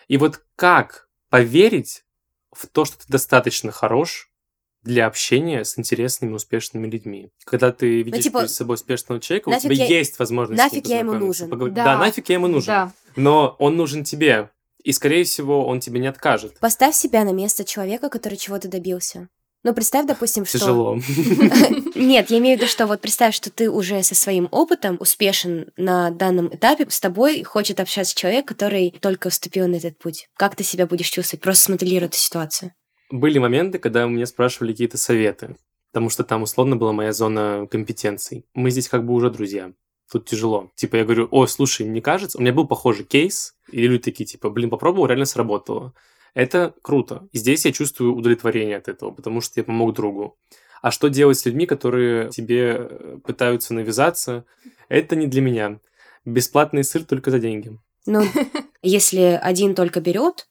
И 0.10 0.18
вот 0.18 0.42
как 0.58 1.08
поверить 1.30 2.04
в 2.52 2.68
то, 2.68 2.84
что 2.84 2.98
ты 2.98 3.06
достаточно 3.08 3.72
хорош, 3.72 4.31
для 4.84 5.06
общения 5.06 5.64
с 5.64 5.78
интересными, 5.78 6.34
успешными 6.34 6.88
людьми. 6.88 7.30
Когда 7.46 7.72
ты 7.72 7.86
ну, 7.86 8.06
видишь 8.06 8.18
ну, 8.18 8.22
типа, 8.22 8.40
перед 8.40 8.52
собой 8.52 8.76
успешного 8.76 9.22
человека, 9.22 9.50
у 9.50 9.60
тебя 9.60 9.76
я... 9.76 9.86
есть 9.86 10.18
возможность 10.20 10.62
Нафиг 10.62 10.88
я 10.88 11.00
ему 11.00 11.14
нужен. 11.14 11.50
Поговорить. 11.50 11.76
Да. 11.76 11.86
да, 11.86 11.98
нафиг 11.98 12.30
я 12.30 12.36
ему 12.36 12.48
нужен. 12.48 12.68
Да. 12.68 12.92
Но 13.16 13.56
он 13.60 13.78
нужен 13.78 14.04
тебе. 14.04 14.50
И, 14.84 14.92
скорее 14.94 15.24
всего, 15.24 15.68
он 15.68 15.80
тебе 15.80 16.00
не 16.00 16.08
откажет. 16.08 16.60
Поставь 16.60 16.96
себя 16.96 17.24
на 17.24 17.32
место 17.32 17.64
человека, 17.64 18.10
который 18.10 18.38
чего-то 18.38 18.68
добился. 18.68 19.30
Ну, 19.64 19.76
представь, 19.76 20.08
допустим, 20.08 20.44
что... 20.44 20.58
Тяжело. 20.58 20.96
Нет, 21.96 22.32
я 22.32 22.40
имею 22.40 22.58
в 22.58 22.62
виду, 22.62 22.68
что 22.68 22.88
вот 22.88 23.00
представь, 23.00 23.36
что 23.36 23.52
ты 23.52 23.70
уже 23.70 24.02
со 24.02 24.16
своим 24.16 24.48
опытом 24.50 24.98
успешен 25.00 25.68
на 25.78 26.10
данном 26.10 26.48
этапе, 26.48 26.88
с 26.90 27.00
тобой 27.00 27.44
хочет 27.44 27.80
общаться 27.80 28.16
человек, 28.16 28.48
который 28.48 28.96
только 29.00 29.30
вступил 29.30 29.68
на 29.68 29.76
этот 29.76 30.00
путь. 30.00 30.30
Как 30.36 30.56
ты 30.56 30.64
себя 30.64 30.88
будешь 30.88 31.10
чувствовать? 31.10 31.44
Просто 31.44 31.66
смоделируй 31.66 32.08
эту 32.08 32.18
ситуацию 32.18 32.74
были 33.12 33.40
моменты, 33.40 33.80
когда 33.80 34.06
меня 34.06 34.26
спрашивали 34.26 34.72
какие-то 34.72 34.98
советы, 34.98 35.56
потому 35.92 36.10
что 36.10 36.24
там 36.24 36.44
условно 36.44 36.76
была 36.76 36.94
моя 36.94 37.14
зона 37.14 37.68
компетенций. 37.70 38.46
Мы 38.54 38.72
здесь 38.72 38.90
как 38.90 39.06
бы 39.06 39.14
уже 39.14 39.30
друзья. 39.30 39.74
Тут 40.12 40.26
тяжело. 40.26 40.70
Типа 40.76 40.98
я 40.98 41.06
говорю, 41.06 41.28
о, 41.32 41.46
слушай, 41.48 41.86
мне 41.86 42.02
кажется, 42.02 42.38
у 42.38 42.42
меня 42.42 42.52
был 42.52 42.68
похожий 42.68 43.06
кейс, 43.06 43.56
и 43.72 43.88
люди 43.88 44.04
такие, 44.04 44.26
типа, 44.26 44.50
блин, 44.50 44.70
попробовал, 44.70 45.08
реально 45.08 45.26
сработало. 45.26 45.94
Это 46.34 46.74
круто. 46.82 47.28
И 47.32 47.38
здесь 47.38 47.66
я 47.66 47.72
чувствую 47.72 48.16
удовлетворение 48.16 48.78
от 48.78 48.88
этого, 48.88 49.12
потому 49.12 49.42
что 49.42 49.60
я 49.60 49.64
помог 49.64 49.94
другу. 49.94 50.38
А 50.82 50.92
что 50.92 51.10
делать 51.10 51.38
с 51.38 51.46
людьми, 51.46 51.66
которые 51.66 52.30
тебе 52.30 52.76
э, 52.78 53.18
пытаются 53.24 53.74
навязаться? 53.74 54.46
Это 54.90 55.16
не 55.16 55.28
для 55.28 55.42
меня. 55.42 55.80
Бесплатный 56.26 56.84
сыр 56.84 57.04
только 57.04 57.32
за 57.32 57.40
деньги. 57.40 57.78
Ну, 58.06 58.24
если 58.82 59.40
один 59.42 59.76
только 59.76 60.02
берет, 60.02 60.48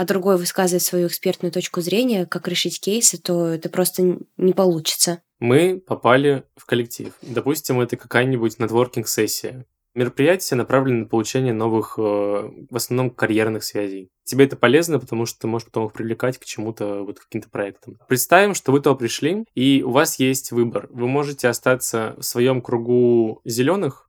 а 0.00 0.06
другой 0.06 0.38
высказывает 0.38 0.82
свою 0.82 1.08
экспертную 1.08 1.52
точку 1.52 1.82
зрения, 1.82 2.24
как 2.24 2.48
решить 2.48 2.80
кейсы, 2.80 3.20
то 3.20 3.48
это 3.48 3.68
просто 3.68 4.16
не 4.38 4.54
получится. 4.54 5.20
Мы 5.40 5.78
попали 5.78 6.44
в 6.56 6.64
коллектив. 6.64 7.12
Допустим, 7.20 7.82
это 7.82 7.98
какая-нибудь 7.98 8.58
нетворкинг-сессия. 8.58 9.66
Мероприятие 9.94 10.56
направлено 10.56 11.00
на 11.00 11.04
получение 11.04 11.52
новых, 11.52 11.98
э, 11.98 12.00
в 12.02 12.74
основном, 12.74 13.10
карьерных 13.10 13.62
связей. 13.62 14.08
Тебе 14.24 14.46
это 14.46 14.56
полезно, 14.56 14.98
потому 14.98 15.26
что 15.26 15.40
ты 15.40 15.46
можешь 15.48 15.66
потом 15.66 15.88
их 15.88 15.92
привлекать 15.92 16.38
к 16.38 16.46
чему-то, 16.46 17.02
вот 17.02 17.20
каким-то 17.20 17.50
проектам. 17.50 17.98
Представим, 18.08 18.54
что 18.54 18.72
вы 18.72 18.80
туда 18.80 18.94
пришли, 18.94 19.44
и 19.54 19.82
у 19.82 19.90
вас 19.90 20.18
есть 20.18 20.50
выбор. 20.50 20.88
Вы 20.90 21.08
можете 21.08 21.46
остаться 21.48 22.14
в 22.16 22.22
своем 22.22 22.62
кругу 22.62 23.42
зеленых, 23.44 24.08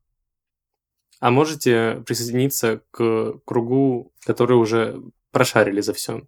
а 1.19 1.32
можете 1.32 2.01
присоединиться 2.08 2.82
к 2.91 3.41
кругу, 3.43 4.13
который 4.25 4.56
уже 4.56 5.01
прошарили 5.32 5.82
за 5.82 5.94
все. 5.94 6.22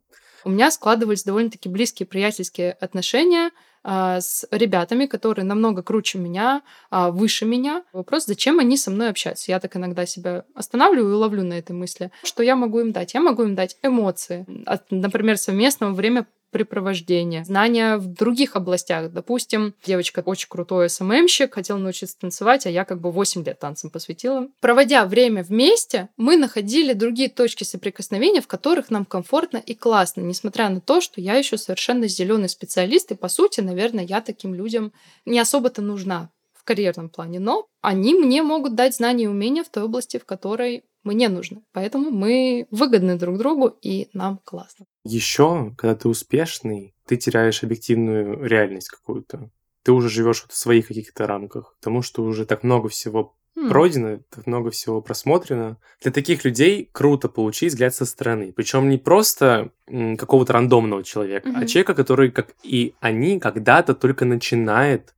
У 0.45 0.49
меня 0.49 0.71
складывались 0.71 1.23
довольно-таки 1.23 1.69
близкие 1.69 2.05
приятельские 2.05 2.73
отношения 2.73 3.51
а, 3.83 4.19
с 4.19 4.45
ребятами, 4.51 5.05
которые 5.05 5.45
намного 5.45 5.83
круче 5.83 6.17
меня, 6.17 6.61
а, 6.89 7.11
выше 7.11 7.45
меня. 7.45 7.83
Вопрос, 7.93 8.25
зачем 8.25 8.59
они 8.59 8.77
со 8.77 8.91
мной 8.91 9.09
общаются? 9.09 9.51
Я 9.51 9.59
так 9.59 9.75
иногда 9.75 10.05
себя 10.05 10.45
останавливаю 10.53 11.13
и 11.13 11.17
ловлю 11.17 11.43
на 11.43 11.53
этой 11.53 11.73
мысли. 11.73 12.11
Что 12.23 12.43
я 12.43 12.55
могу 12.55 12.79
им 12.79 12.91
дать? 12.91 13.13
Я 13.13 13.21
могу 13.21 13.43
им 13.43 13.55
дать 13.55 13.77
эмоции. 13.83 14.45
От, 14.65 14.89
например, 14.91 15.37
совместного 15.37 15.93
время 15.93 16.27
времяпрепровождения, 16.53 17.43
знания 17.43 17.97
в 17.97 18.07
других 18.07 18.55
областях. 18.55 19.11
Допустим, 19.11 19.73
девочка 19.85 20.21
очень 20.25 20.47
крутой 20.49 20.89
СММщик, 20.89 21.53
хотела 21.53 21.77
научиться 21.77 22.17
танцевать, 22.19 22.65
а 22.65 22.69
я 22.69 22.85
как 22.85 23.01
бы 23.01 23.11
8 23.11 23.43
лет 23.43 23.59
танцам 23.59 23.89
посвятила. 23.89 24.47
Проводя 24.61 25.05
время 25.05 25.43
вместе, 25.43 26.09
мы 26.17 26.37
находили 26.37 26.93
другие 26.93 27.29
точки 27.29 27.63
соприкосновения, 27.63 28.41
в 28.41 28.47
которых 28.47 28.89
нам 28.89 29.05
комфортно 29.05 29.57
и 29.57 29.73
классно, 29.73 30.21
несмотря 30.21 30.69
на 30.69 30.79
то, 30.79 31.01
что 31.01 31.19
я 31.19 31.35
еще 31.35 31.57
совершенно 31.57 32.07
зеленый 32.07 32.49
специалист, 32.49 33.11
и 33.11 33.15
по 33.15 33.27
сути, 33.27 33.61
наверное, 33.61 34.05
я 34.05 34.21
таким 34.21 34.53
людям 34.53 34.93
не 35.25 35.39
особо-то 35.39 35.81
нужна 35.81 36.29
в 36.53 36.63
карьерном 36.63 37.09
плане, 37.09 37.39
но 37.39 37.65
они 37.81 38.13
мне 38.13 38.43
могут 38.43 38.75
дать 38.75 38.95
знания 38.95 39.25
и 39.25 39.27
умения 39.27 39.63
в 39.63 39.69
той 39.69 39.83
области, 39.83 40.17
в 40.17 40.25
которой 40.25 40.83
мне 41.03 41.27
нужно. 41.27 41.61
Поэтому 41.73 42.11
мы 42.11 42.67
выгодны 42.71 43.17
друг 43.17 43.37
другу, 43.37 43.75
и 43.81 44.07
нам 44.13 44.39
классно. 44.45 44.85
Еще, 45.03 45.73
когда 45.77 45.95
ты 45.95 46.07
успешный, 46.07 46.93
ты 47.05 47.17
теряешь 47.17 47.63
объективную 47.63 48.43
реальность 48.45 48.89
какую-то. 48.89 49.49
Ты 49.83 49.91
уже 49.91 50.09
живешь 50.09 50.45
в 50.47 50.55
своих 50.55 50.87
каких-то 50.87 51.27
рамках, 51.27 51.75
потому 51.79 52.01
что 52.01 52.23
уже 52.23 52.45
так 52.45 52.63
много 52.63 52.87
всего 52.87 53.35
Хм. 53.55 53.67
пройдено, 53.69 54.19
так 54.29 54.47
много 54.47 54.71
всего 54.71 55.01
просмотрено. 55.01 55.77
Для 56.01 56.11
таких 56.11 56.43
людей 56.45 56.89
круто 56.91 57.27
получить 57.29 57.73
взгляд 57.73 57.93
со 57.93 58.05
стороны. 58.05 58.51
Причем 58.53 58.89
не 58.89 58.97
просто 58.97 59.71
какого-то 60.17 60.53
рандомного 60.53 61.03
человека, 61.03 61.49
а 61.49 61.57
Мгм. 61.59 61.67
человека, 61.67 61.93
который, 61.95 62.31
как 62.31 62.55
и 62.63 62.95
они, 63.01 63.39
когда-то 63.39 63.93
только 63.93 64.25
начинает 64.25 65.13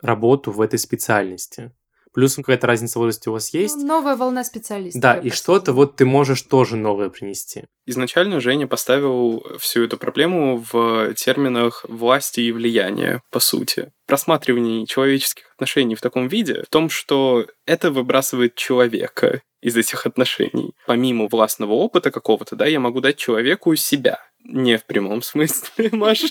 работу 0.00 0.50
в 0.52 0.60
этой 0.60 0.78
специальности. 0.78 1.72
Плюс 2.14 2.36
какая-то 2.36 2.68
разница 2.68 2.98
в 2.98 3.02
возрасте 3.02 3.28
у 3.30 3.32
вас 3.32 3.52
есть. 3.52 3.76
Ну, 3.76 3.86
новая 3.86 4.14
волна 4.16 4.44
специалистов. 4.44 5.02
Да, 5.02 5.16
и 5.16 5.30
что-то 5.30 5.72
вот 5.72 5.96
ты 5.96 6.04
можешь 6.06 6.42
тоже 6.42 6.76
новое 6.76 7.10
принести. 7.10 7.64
Изначально 7.86 8.40
Женя 8.40 8.66
поставил 8.66 9.44
всю 9.58 9.84
эту 9.84 9.96
проблему 9.98 10.64
в 10.72 11.14
терминах 11.14 11.84
власти 11.88 12.40
и 12.40 12.52
влияния, 12.52 13.22
по 13.30 13.40
сути. 13.40 13.92
Просматривание 14.06 14.86
человеческих 14.86 15.44
отношений 15.54 15.94
в 15.94 16.00
таком 16.00 16.28
виде 16.28 16.62
в 16.62 16.70
том, 16.70 16.88
что 16.88 17.46
это 17.66 17.90
выбрасывает 17.90 18.54
человека 18.54 19.42
из 19.60 19.76
этих 19.76 20.06
отношений. 20.06 20.72
Помимо 20.86 21.26
властного 21.26 21.72
опыта 21.72 22.10
какого-то, 22.10 22.54
да, 22.54 22.66
я 22.66 22.80
могу 22.80 23.00
дать 23.00 23.16
человеку 23.16 23.74
себя. 23.76 24.18
Не 24.46 24.76
в 24.76 24.84
прямом 24.84 25.22
смысле, 25.22 25.88
Маша. 25.92 26.26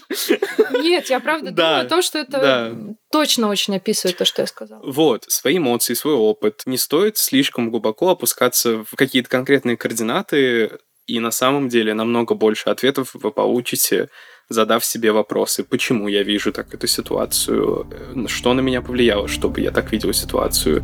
Нет, 0.71 1.09
я 1.09 1.19
правда 1.19 1.49
Да, 1.49 1.69
думаю 1.69 1.85
о 1.85 1.89
том, 1.89 2.01
что 2.03 2.19
это 2.19 2.31
да. 2.31 2.71
точно 3.11 3.47
очень 3.49 3.75
описывает 3.75 4.17
то, 4.17 4.25
что 4.25 4.43
я 4.43 4.47
сказала. 4.47 4.83
Вот, 4.85 5.23
свои 5.27 5.57
эмоции, 5.57 5.95
свой 5.95 6.13
опыт. 6.13 6.61
Не 6.67 6.77
стоит 6.77 7.17
слишком 7.17 7.71
глубоко 7.71 8.09
опускаться 8.09 8.83
в 8.83 8.95
какие-то 8.95 9.29
конкретные 9.29 9.77
координаты, 9.77 10.77
и 11.07 11.19
на 11.19 11.31
самом 11.31 11.69
деле 11.69 11.93
намного 11.93 12.35
больше 12.35 12.69
ответов 12.69 13.13
вы 13.13 13.31
получите, 13.31 14.09
задав 14.49 14.85
себе 14.85 15.11
вопросы, 15.11 15.63
почему 15.63 16.07
я 16.07 16.23
вижу 16.23 16.51
так 16.51 16.73
эту 16.73 16.87
ситуацию, 16.87 17.87
э, 17.91 18.27
что 18.27 18.53
на 18.53 18.61
меня 18.61 18.81
повлияло, 18.81 19.27
чтобы 19.27 19.61
я 19.61 19.71
так 19.71 19.91
видел 19.91 20.13
ситуацию. 20.13 20.83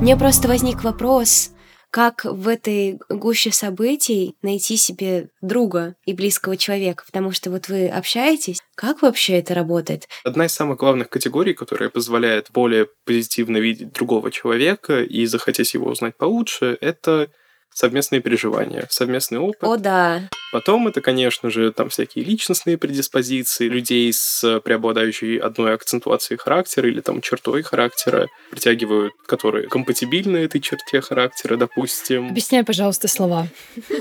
Мне 0.00 0.16
просто 0.16 0.48
возник 0.48 0.82
вопрос, 0.82 1.50
как 1.90 2.24
в 2.24 2.48
этой 2.48 3.00
гуще 3.08 3.50
событий 3.50 4.36
найти 4.42 4.76
себе 4.76 5.30
друга 5.40 5.96
и 6.04 6.12
близкого 6.12 6.56
человека, 6.56 7.04
потому 7.04 7.32
что 7.32 7.50
вот 7.50 7.68
вы 7.68 7.88
общаетесь, 7.88 8.60
как 8.74 9.02
вообще 9.02 9.38
это 9.38 9.54
работает? 9.54 10.08
Одна 10.24 10.46
из 10.46 10.52
самых 10.52 10.78
главных 10.78 11.08
категорий, 11.08 11.54
которая 11.54 11.90
позволяет 11.90 12.50
более 12.52 12.88
позитивно 13.04 13.58
видеть 13.58 13.92
другого 13.92 14.30
человека 14.30 15.02
и 15.02 15.26
захотеть 15.26 15.74
его 15.74 15.90
узнать 15.90 16.16
получше, 16.16 16.78
это 16.80 17.30
совместные 17.72 18.20
переживания, 18.20 18.86
совместный 18.90 19.38
опыт. 19.38 19.64
О, 19.64 19.76
да. 19.76 20.22
Потом 20.52 20.88
это, 20.88 21.00
конечно 21.00 21.48
же, 21.48 21.70
там 21.72 21.88
всякие 21.90 22.24
личностные 22.24 22.76
предиспозиции 22.76 23.68
людей 23.68 24.12
с 24.12 24.60
преобладающей 24.64 25.38
одной 25.38 25.74
акцентуацией 25.74 26.38
характера 26.38 26.88
или 26.88 27.00
там 27.00 27.20
чертой 27.20 27.62
характера, 27.62 28.26
притягивают, 28.50 29.12
которые 29.26 29.68
компатибильны 29.68 30.38
этой 30.38 30.60
черте 30.60 31.00
характера, 31.00 31.56
допустим. 31.56 32.30
Объясняй, 32.30 32.64
пожалуйста, 32.64 33.06
слова. 33.06 33.46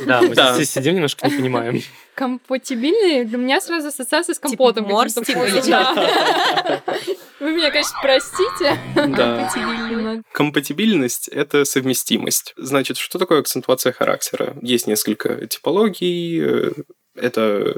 Да, 0.05 0.21
мы 0.21 0.33
здесь 0.33 0.71
сидим, 0.71 0.95
немножко 0.95 1.27
не 1.27 1.37
понимаем. 1.37 1.81
Компатибильные 2.19 3.23
для 3.23 3.37
меня 3.37 3.61
сразу 3.61 3.87
ассоциация 3.87 4.35
с 4.35 4.39
компотом. 4.39 4.83
типа, 4.85 5.05
вкусным. 5.23 5.61
Да. 5.69 6.83
Вы 7.39 7.51
меня, 7.53 7.71
конечно, 7.71 7.97
простите. 8.01 8.77
Да. 8.93 9.47
Компатибильно. 9.47 10.23
Компатибильность— 10.33 11.27
это 11.29 11.63
совместимость. 11.63 12.53
Значит, 12.57 12.97
что 12.97 13.19
такое 13.19 13.39
акцентуация 13.39 13.93
характера? 13.93 14.57
Есть 14.61 14.85
несколько 14.87 15.47
типологий. 15.47 16.41
э, 16.41 16.71
Это... 17.15 17.77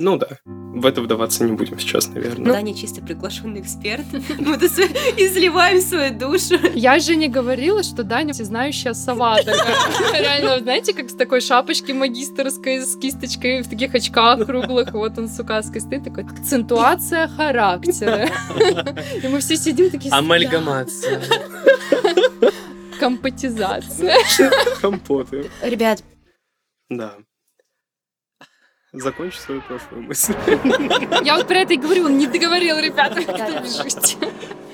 Ну 0.00 0.16
да, 0.16 0.28
в 0.44 0.86
это 0.86 1.00
вдаваться 1.00 1.44
не 1.44 1.52
будем 1.52 1.78
сейчас, 1.80 2.06
наверное. 2.08 2.52
Даня 2.52 2.72
чисто 2.72 3.02
приглашенный 3.02 3.60
эксперт. 3.60 4.06
Мы 4.38 4.56
тут 4.56 4.70
изливаем 5.16 5.80
свою 5.80 6.16
душу. 6.16 6.54
Я 6.72 7.00
же 7.00 7.16
не 7.16 7.26
говорила, 7.26 7.82
что 7.82 8.04
Даня 8.04 8.32
всезнающая 8.32 8.94
сова. 8.94 9.40
Реально, 10.12 10.60
знаете, 10.60 10.94
как 10.94 11.10
с 11.10 11.14
такой 11.14 11.40
шапочки 11.40 11.90
магистрской, 11.90 12.80
с 12.80 12.96
кисточкой, 12.96 13.62
в 13.62 13.68
таких 13.68 13.92
очках 13.92 14.46
круглых, 14.46 14.92
вот 14.92 15.18
он 15.18 15.28
с 15.28 15.40
указкой 15.40 15.80
стоит, 15.80 16.04
такой, 16.04 16.22
акцентуация 16.24 17.26
характера. 17.26 18.28
И 19.20 19.26
мы 19.26 19.40
все 19.40 19.56
сидим 19.56 19.90
такие... 19.90 20.12
Амальгамация. 20.14 21.20
«Да». 22.40 22.50
Компатизация. 23.00 24.14
Компоты. 24.80 25.50
Ребят, 25.62 26.02
Да. 26.88 27.14
Закончи 29.00 29.38
свою 29.38 29.62
прошлую 29.62 30.02
мысль. 30.02 30.34
Я 31.24 31.36
вот 31.36 31.46
про 31.46 31.58
это 31.58 31.74
и 31.74 31.76
говорю, 31.76 32.06
он 32.06 32.18
не 32.18 32.26
договорил, 32.26 32.78
ребята, 32.78 33.22
как 33.22 33.38
это 33.38 33.62
бежите. 33.62 34.16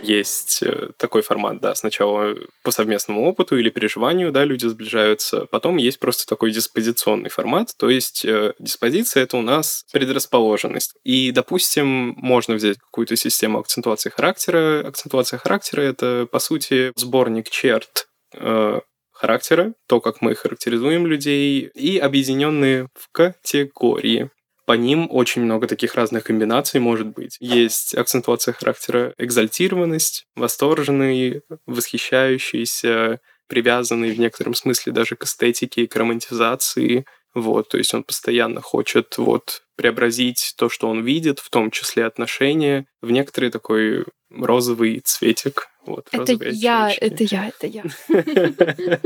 Есть 0.03 0.63
э, 0.63 0.91
такой 0.99 1.23
формат, 1.23 1.61
да, 1.61 1.75
сначала 1.75 2.35
по 2.63 2.71
совместному 2.71 3.25
опыту 3.27 3.57
или 3.57 3.71
переживанию, 3.71 4.33
да, 4.33 4.45
люди 4.45 4.67
сближаются. 4.67 5.47
Потом 5.47 5.79
есть 5.79 5.99
просто 5.99 6.27
такой 6.27 6.51
диспозиционный 6.51 7.31
формат, 7.31 7.75
то 7.79 7.89
есть 7.89 8.25
э, 8.25 8.53
диспозиция— 8.59 9.23
это 9.25 9.39
у 9.39 9.43
нас 9.43 9.85
предрасположенность. 9.93 10.95
И, 11.05 11.31
допустим, 11.31 12.15
можно 12.19 12.55
взять 12.55 12.79
какую-то 12.79 13.17
систему 13.17 13.59
акцентуации 13.59 14.11
характера. 14.11 14.87
Акцентуация 14.87 15.39
характера— 15.39 15.81
это, 15.83 16.29
по 16.31 16.39
сути, 16.39 16.93
сборник 16.97 17.49
черт 17.49 18.07
э, 18.35 18.81
характера, 19.25 19.73
то, 19.87 20.01
как 20.01 20.21
мы 20.21 20.35
характеризуем 20.35 21.07
людей, 21.07 21.71
и 21.75 21.97
объединенные 21.97 22.89
в 22.95 23.09
категории. 23.11 24.31
По 24.67 24.73
ним 24.73 25.09
очень 25.11 25.43
много 25.43 25.67
таких 25.67 25.95
разных 25.95 26.25
комбинаций 26.25 26.79
может 26.79 27.07
быть. 27.07 27.37
Есть 27.41 27.95
акцентуация 27.95 28.53
характера 28.53 29.15
экзальтированность, 29.19 30.27
восторженный, 30.37 31.41
восхищающийся, 31.67 33.21
привязанный 33.49 34.13
в 34.13 34.19
некотором 34.19 34.55
смысле 34.55 34.93
даже 34.93 35.17
к 35.17 35.25
эстетике, 35.25 35.87
к 35.87 35.97
романтизации. 35.97 37.07
Вот, 37.35 37.71
то 37.71 37.79
есть 37.79 37.95
он 37.95 38.05
постоянно 38.05 38.61
хочет 38.61 39.17
вот 39.17 39.63
преобразить 39.77 40.55
то, 40.59 40.69
что 40.69 40.89
он 40.89 41.03
видит, 41.03 41.41
в 41.41 41.49
том 41.51 41.71
числе 41.71 42.05
отношения, 42.05 42.87
в 43.01 43.11
некоторый 43.11 43.51
такой 43.51 44.05
розовый 44.31 45.01
цветик. 45.05 45.69
Вот, 45.87 46.09
Это 46.13 46.33
я, 46.51 46.91
это 46.91 47.25
я, 47.25 47.49
это 47.49 47.67
я. 47.67 47.85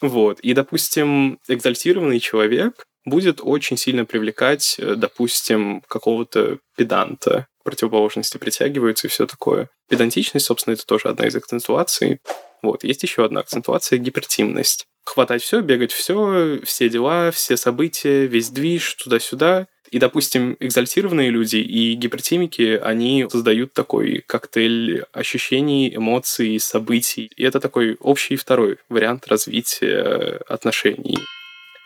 Вот. 0.00 0.40
И, 0.40 0.52
допустим, 0.52 1.38
экзальтированный 1.48 2.20
человек 2.20 2.84
будет 3.06 3.40
очень 3.42 3.76
сильно 3.78 4.04
привлекать, 4.04 4.76
э, 4.78 4.96
допустим, 4.96 5.82
какого-то 5.88 6.58
педанта. 6.76 7.46
Противоположности 7.64 8.36
притягиваются 8.36 9.06
и 9.06 9.10
все 9.10 9.26
такое. 9.26 9.70
Педантичность, 9.88 10.46
собственно, 10.46 10.74
это 10.74 10.84
тоже 10.84 11.08
одна 11.08 11.26
из 11.26 11.36
акцентуаций. 11.36 12.18
Вот. 12.62 12.84
Есть 12.84 13.02
еще 13.02 13.24
одна 13.24 13.40
акцентуация— 13.40 13.98
гипертимность. 13.98 14.84
Хватать 15.04 15.42
все, 15.42 15.60
бегать 15.60 15.92
все, 15.92 16.60
все 16.64 16.88
дела, 16.88 17.30
все 17.30 17.56
события, 17.56 18.26
весь 18.26 18.50
движ, 18.50 18.94
туда-сюда. 18.94 19.66
И, 19.90 19.98
допустим, 19.98 20.56
экзальтированные 20.60 21.30
люди 21.30 21.56
и 21.56 21.94
гипертимики, 21.94 22.80
они 22.82 23.26
создают 23.30 23.72
такой 23.72 24.24
коктейль 24.26 25.04
ощущений, 25.12 25.94
эмоций, 25.94 26.58
событий. 26.58 27.30
И 27.36 27.44
это 27.44 27.60
такой 27.60 27.96
общий 28.00 28.36
второй 28.36 28.78
вариант 28.88 29.28
развития 29.28 30.40
отношений. 30.48 31.18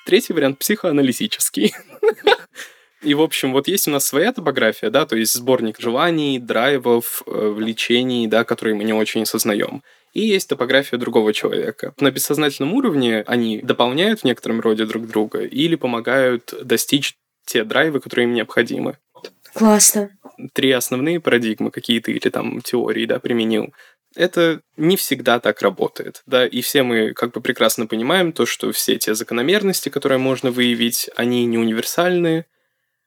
Третий 0.06 0.32
вариант 0.32 0.58
психоаналитический. 0.58 1.74
И, 3.02 3.14
в 3.14 3.22
общем, 3.22 3.52
вот 3.52 3.68
есть 3.68 3.86
у 3.86 3.92
нас 3.92 4.04
своя 4.04 4.32
топография, 4.32 4.90
да, 4.90 5.06
то 5.06 5.16
есть 5.16 5.32
сборник 5.32 5.78
желаний, 5.78 6.40
драйвов, 6.40 7.22
э, 7.26 7.48
влечений, 7.48 8.26
да, 8.26 8.42
которые 8.42 8.74
мы 8.74 8.82
не 8.82 8.92
очень 8.92 9.22
осознаем. 9.22 9.84
И 10.14 10.26
есть 10.26 10.48
топография 10.48 10.98
другого 10.98 11.32
человека. 11.32 11.94
На 12.00 12.10
бессознательном 12.10 12.74
уровне 12.74 13.22
они 13.26 13.58
дополняют 13.58 14.20
в 14.20 14.24
некотором 14.24 14.60
роде 14.60 14.84
друг 14.84 15.06
друга 15.06 15.44
или 15.44 15.76
помогают 15.76 16.52
достичь 16.64 17.14
те 17.48 17.64
драйвы, 17.64 18.00
которые 18.00 18.24
им 18.24 18.34
необходимы. 18.34 18.98
классно. 19.54 20.10
Три 20.52 20.70
основные 20.70 21.18
парадигмы 21.20 21.70
какие-то 21.72 22.12
или 22.12 22.28
там 22.28 22.60
теории, 22.60 23.06
да, 23.06 23.18
применил. 23.18 23.72
это 24.14 24.60
не 24.76 24.96
всегда 24.96 25.40
так 25.40 25.62
работает, 25.62 26.22
да, 26.26 26.46
и 26.46 26.60
все 26.60 26.82
мы 26.82 27.12
как 27.12 27.32
бы 27.32 27.40
прекрасно 27.40 27.86
понимаем 27.86 28.32
то, 28.32 28.46
что 28.46 28.70
все 28.72 28.96
те 28.96 29.14
закономерности, 29.14 29.88
которые 29.88 30.18
можно 30.18 30.50
выявить, 30.50 31.10
они 31.16 31.44
не 31.46 31.58
универсальны, 31.58 32.46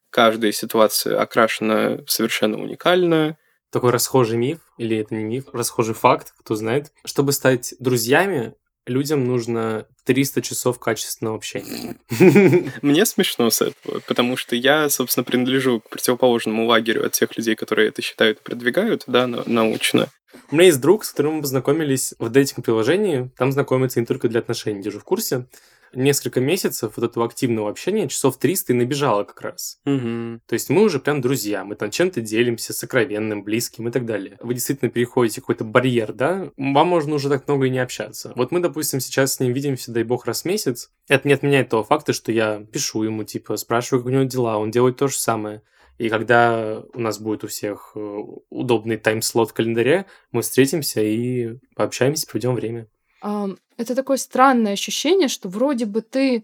каждая 0.10 0.52
ситуация 0.52 1.20
окрашена 1.20 2.00
совершенно 2.08 2.58
уникально. 2.62 3.38
Такой 3.72 3.92
расхожий 3.92 4.38
миф, 4.38 4.60
или 4.78 4.98
это 4.98 5.16
не 5.16 5.24
миф, 5.24 5.46
расхожий 5.54 5.96
факт, 5.96 6.34
кто 6.38 6.56
знает. 6.56 6.92
Чтобы 7.06 7.32
стать 7.32 7.74
друзьями, 7.80 8.54
людям 8.88 9.26
нужно 9.26 9.86
300 10.06 10.42
часов 10.42 10.80
качественного 10.80 11.36
общения. 11.36 11.96
Мне 12.82 13.06
смешно 13.06 13.50
с 13.50 13.62
этого, 13.62 14.00
потому 14.08 14.38
что 14.38 14.56
я, 14.56 14.90
собственно, 14.90 15.24
принадлежу 15.24 15.80
к 15.80 15.90
противоположному 15.90 16.66
лагерю 16.66 17.06
от 17.06 17.14
тех 17.14 17.36
людей, 17.38 17.56
которые 17.56 17.90
это 17.90 18.02
считают 18.02 18.40
и 18.40 18.44
продвигают, 18.44 19.04
да, 19.08 19.28
научно. 19.28 20.10
У 20.50 20.56
меня 20.56 20.66
есть 20.66 20.82
друг, 20.82 21.04
с 21.04 21.12
которым 21.12 21.36
мы 21.36 21.42
познакомились 21.42 22.14
в 22.18 22.30
дейтинг-приложении. 22.30 23.32
Там 23.38 23.52
знакомиться 23.52 24.00
не 24.00 24.06
только 24.06 24.30
для 24.30 24.40
отношений, 24.40 24.82
держу 24.82 25.00
в 25.00 25.04
курсе 25.04 25.46
несколько 25.94 26.40
месяцев 26.40 26.94
вот 26.96 27.10
этого 27.10 27.26
активного 27.26 27.70
общения, 27.70 28.08
часов 28.08 28.38
300 28.38 28.74
и 28.74 28.76
набежало 28.76 29.24
как 29.24 29.42
раз. 29.42 29.80
Угу. 29.86 30.42
То 30.46 30.54
есть 30.54 30.70
мы 30.70 30.84
уже 30.84 31.00
прям 31.00 31.22
друзья, 31.22 31.64
мы 31.64 31.76
там 31.76 31.92
чем-то 31.92 32.22
делимся, 32.22 32.74
сокровенным, 32.74 33.44
близким 33.44 33.88
и 33.88 33.92
так 33.92 34.06
далее. 34.06 34.38
Вы 34.42 34.54
действительно 34.54 34.90
переходите 34.90 35.42
какой-то 35.42 35.64
барьер, 35.64 36.14
да? 36.14 36.50
Вам 36.58 36.88
можно 36.88 37.16
уже 37.16 37.30
так 37.30 37.48
много 37.48 37.66
и 37.66 37.70
не 37.70 37.80
общаться. 37.80 38.34
Вот 38.36 38.52
мы, 38.52 38.60
допустим, 38.60 39.00
сейчас 39.00 39.36
с 39.36 39.40
ним 39.40 39.54
видимся, 39.54 39.92
дай 39.92 40.04
бог, 40.04 40.26
раз 40.26 40.44
в 40.44 40.46
месяц. 40.46 40.92
Это 41.08 41.28
не 41.28 41.34
отменяет 41.34 41.70
того 41.70 41.84
факта, 41.84 42.14
что 42.14 42.32
я 42.32 42.66
пишу 42.72 43.04
ему, 43.04 43.24
типа, 43.24 43.58
спрашиваю, 43.58 44.02
как 44.02 44.08
у 44.08 44.14
него 44.14 44.24
дела, 44.24 44.58
он 44.58 44.72
делает 44.72 44.98
то 44.98 45.08
же 45.08 45.18
самое. 45.18 45.62
И 45.98 46.10
когда 46.10 46.82
у 46.94 47.00
нас 47.00 47.20
будет 47.20 47.44
у 47.44 47.48
всех 47.48 47.92
э, 47.96 48.18
удобный 48.50 48.98
тайм-слот 48.98 49.52
в 49.52 49.54
календаре, 49.54 50.08
мы 50.32 50.42
встретимся 50.42 51.02
и 51.02 51.58
пообщаемся, 51.76 52.26
проведем 52.26 52.56
время 52.56 52.88
это 53.22 53.96
такое 53.96 54.18
странное 54.18 54.74
ощущение, 54.74 55.28
что 55.28 55.50
вроде 55.50 55.86
бы 55.86 56.02
ты 56.02 56.44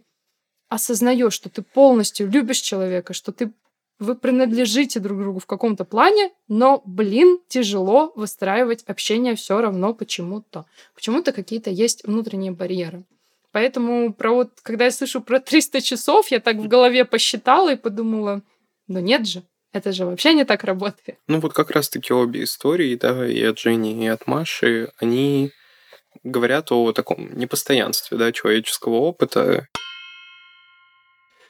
осознаешь, 0.70 1.34
что 1.34 1.50
ты 1.50 1.62
полностью 1.62 2.30
любишь 2.30 2.60
человека, 2.60 3.14
что 3.14 3.32
ты 3.32 3.52
вы 4.00 4.16
принадлежите 4.16 5.00
друг 5.00 5.20
другу 5.20 5.40
в 5.40 5.48
каком-то 5.48 5.84
плане, 5.84 6.32
но, 6.48 6.84
блин, 6.86 7.40
тяжело 7.48 8.12
выстраивать 8.16 8.84
общение 8.84 9.36
все 9.36 9.60
равно 9.60 9.94
почему-то. 9.94 10.66
Почему-то 10.94 11.32
какие-то 11.32 11.72
есть 11.72 12.06
внутренние 12.06 12.52
барьеры. 12.52 13.06
Поэтому 13.52 14.14
про 14.14 14.32
вот, 14.34 14.52
когда 14.62 14.86
я 14.86 14.92
слышу 14.92 15.22
про 15.22 15.40
300 15.40 15.82
часов, 15.82 16.28
я 16.30 16.40
так 16.40 16.58
в 16.58 16.68
голове 16.68 17.06
посчитала 17.06 17.74
и 17.74 17.76
подумала, 17.76 18.44
ну 18.88 19.00
нет 19.00 19.26
же, 19.26 19.42
это 19.74 19.92
же 19.92 20.06
вообще 20.06 20.34
не 20.34 20.46
так 20.46 20.64
работает. 20.64 21.18
Ну 21.28 21.40
вот 21.40 21.54
как 21.54 21.72
раз-таки 21.72 22.14
обе 22.14 22.44
истории, 22.44 22.96
да, 22.96 23.28
и 23.28 23.42
от 23.42 23.58
Жени, 23.58 24.06
и 24.06 24.08
от 24.08 24.28
Маши, 24.28 24.92
они 25.00 25.52
говорят 26.30 26.72
о 26.72 26.92
таком 26.92 27.38
непостоянстве 27.38 28.18
да, 28.18 28.32
человеческого 28.32 28.96
опыта. 28.96 29.68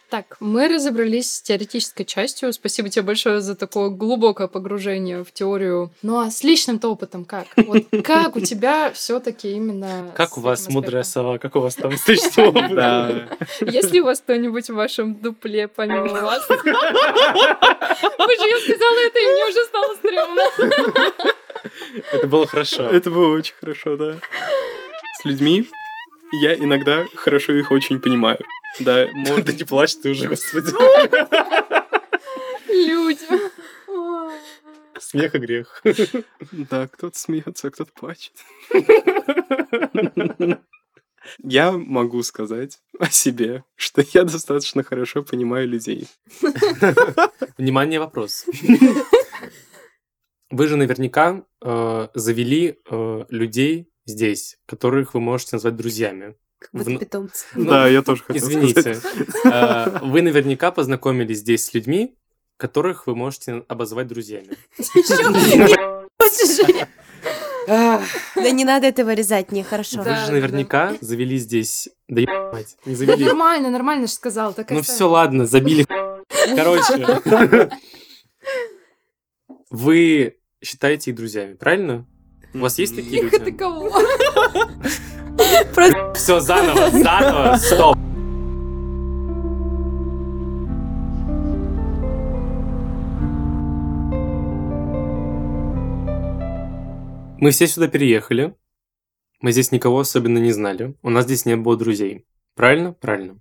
Так, 0.09 0.37
мы 0.39 0.69
разобрались 0.69 1.33
с 1.33 1.41
теоретической 1.41 2.05
частью. 2.05 2.53
Спасибо 2.53 2.87
тебе 2.87 3.03
большое 3.03 3.41
за 3.41 3.55
такое 3.55 3.89
глубокое 3.89 4.47
погружение 4.47 5.25
в 5.25 5.33
теорию. 5.33 5.91
Ну 6.01 6.19
а 6.19 6.31
с 6.31 6.43
личным-то 6.43 6.87
опытом 6.89 7.25
как? 7.25 7.47
Вот 7.57 7.83
как 8.05 8.37
у 8.37 8.39
тебя 8.39 8.91
все 8.93 9.19
таки 9.19 9.51
има 9.51 10.13
Как 10.15 10.37
у 10.37 10.41
вас 10.41 10.69
мудрая 10.69 11.03
сова? 11.03 11.39
Как 11.39 11.57
у 11.57 11.59
вас 11.59 11.75
там 11.75 11.97
с 11.97 12.07
личным 12.07 12.47
опытом? 12.55 13.27
Есть 13.59 13.91
ли 13.91 13.99
у 13.99 14.05
вас 14.05 14.21
кто-нибудь 14.21 14.69
в 14.69 14.75
вашем 14.75 15.15
дупле 15.15 15.67
помимо 15.67 16.07
вас? 16.07 16.47
Вы 16.49 16.55
же 16.55 16.67
я 18.47 18.59
сказала 18.59 18.97
это, 19.07 19.19
и 19.19 19.27
мне 19.27 19.45
уже 19.45 19.63
стало 19.65 19.95
стрёмно. 19.95 21.33
Это 22.11 22.27
было 22.27 22.47
хорошо. 22.47 22.83
Это 22.83 23.09
было 23.09 23.33
очень 23.35 23.55
хорошо, 23.59 23.97
да. 23.97 24.19
С 25.19 25.25
людьми 25.25 25.69
я 26.41 26.55
иногда 26.55 27.05
хорошо 27.15 27.53
их 27.53 27.71
очень 27.71 27.99
понимаю. 27.99 28.39
Да, 28.79 29.07
может... 29.13 29.57
Не 29.57 29.63
плачь, 29.63 29.95
ты 29.95 30.11
уже, 30.11 30.27
господи. 30.27 30.71
Люди. 32.69 33.25
Смех 34.99 35.35
и 35.35 35.37
грех. 35.39 35.81
Да, 36.51 36.87
кто-то 36.87 37.17
смеется, 37.17 37.67
а 37.67 37.71
кто-то 37.71 37.91
плачет. 37.93 38.33
Я 41.43 41.71
могу 41.71 42.23
сказать 42.23 42.79
о 42.99 43.09
себе, 43.09 43.63
что 43.75 44.03
я 44.13 44.23
достаточно 44.23 44.83
хорошо 44.83 45.23
понимаю 45.23 45.67
людей. 45.67 46.07
Внимание, 47.57 47.99
вопрос. 47.99 48.45
Вы 50.49 50.67
же 50.67 50.77
наверняка 50.77 51.43
э, 51.61 52.07
завели 52.13 52.79
э, 52.89 53.25
людей 53.29 53.89
здесь, 54.05 54.57
которых 54.65 55.13
вы 55.13 55.19
можете 55.19 55.55
назвать 55.57 55.75
друзьями. 55.75 56.35
Как 56.59 56.73
в... 56.73 56.97
питомцы. 56.97 57.45
Ну, 57.53 57.65
да, 57.69 57.87
я 57.87 58.01
тоже 58.01 58.23
хотел 58.23 58.47
Извините. 58.47 58.99
Э, 59.43 59.99
вы 60.01 60.21
наверняка 60.21 60.71
познакомились 60.71 61.39
здесь 61.39 61.65
с 61.65 61.73
людьми, 61.73 62.15
которых 62.55 63.07
вы 63.07 63.15
можете 63.15 63.63
обозвать 63.67 64.07
друзьями. 64.07 64.49
Да 67.67 68.51
не 68.51 68.63
надо 68.63 68.87
это 68.87 69.03
вырезать, 69.03 69.51
нехорошо. 69.51 70.01
Вы 70.01 70.15
же 70.15 70.31
наверняка 70.31 70.93
завели 71.01 71.37
здесь... 71.37 71.89
Да 72.07 72.21
ебать, 72.21 72.77
не 72.85 72.95
завели. 72.95 73.25
Нормально, 73.25 73.69
нормально 73.69 74.07
же 74.07 74.13
сказал. 74.13 74.55
Ну 74.69 74.81
все, 74.81 75.09
ладно, 75.09 75.45
забили. 75.45 75.85
Короче. 76.55 77.69
Вы 79.69 80.36
считаете 80.63 81.11
их 81.11 81.17
друзьями, 81.17 81.53
правильно? 81.53 82.05
У 82.53 82.59
вас 82.59 82.79
есть 82.79 82.95
такие 82.95 83.23
люди? 83.23 83.37
Ты 83.37 83.51
кого? 83.57 83.91
Все, 86.15 86.39
заново, 86.39 86.89
заново, 86.91 87.57
стоп. 87.57 87.97
Мы 97.39 97.51
все 97.51 97.67
сюда 97.67 97.87
переехали. 97.87 98.55
Мы 99.41 99.51
здесь 99.51 99.71
никого 99.71 99.99
особенно 99.99 100.39
не 100.39 100.51
знали. 100.51 100.95
У 101.03 101.11
нас 101.11 101.25
здесь 101.25 101.45
не 101.45 101.55
было 101.55 101.77
друзей. 101.77 102.25
Правильно? 102.55 102.93
Правильно. 102.93 103.39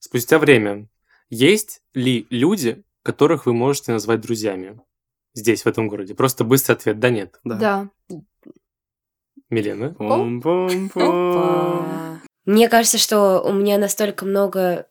Спустя 0.00 0.40
время, 0.40 0.88
есть 1.30 1.82
ли 1.94 2.26
люди, 2.30 2.82
которых 3.04 3.46
вы 3.46 3.52
можете 3.52 3.92
назвать 3.92 4.20
друзьями? 4.20 4.80
Здесь, 5.34 5.62
в 5.62 5.66
этом 5.66 5.88
городе? 5.88 6.14
Просто 6.14 6.44
быстрый 6.44 6.72
ответ– 6.72 6.98
да, 7.00 7.10
нет. 7.10 7.40
Да. 7.44 7.88
Милена? 9.50 9.94
Мне 12.44 12.68
кажется, 12.68 12.98
что 12.98 13.42
у 13.42 13.52
меня 13.52 13.78
настолько 13.78 14.24
много 14.24 14.86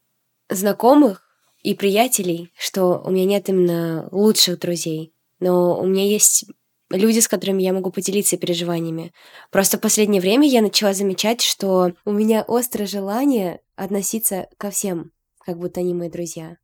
знакомых 0.50 1.24
и 1.64 1.74
приятелей, 1.74 2.52
что 2.58 3.02
у 3.04 3.12
меня 3.12 3.26
нет 3.26 3.50
именно 3.50 4.08
лучших 4.12 4.60
друзей. 4.60 5.14
Но 5.40 5.80
у 5.80 5.86
меня 5.86 6.06
есть 6.06 6.46
люди, 6.90 7.20
с 7.20 7.28
которыми 7.28 7.64
я 7.64 7.74
могу 7.74 7.92
поделиться 7.92 8.38
переживаниями. 8.38 9.14
Просто 9.50 9.78
в 9.78 9.82
последнее 9.82 10.22
время 10.22 10.48
я 10.48 10.62
начала 10.62 10.94
замечать, 10.94 11.42
что 11.42 11.94
у 12.06 12.12
меня 12.12 12.46
острое 12.48 12.88
желание 12.88 13.62
относиться 13.76 14.48
ко 14.58 14.70
всем, 14.70 15.12
как 15.44 15.58
будто 15.58 15.80
они 15.80 15.94
мои 15.94 16.10
друзья 16.10 16.58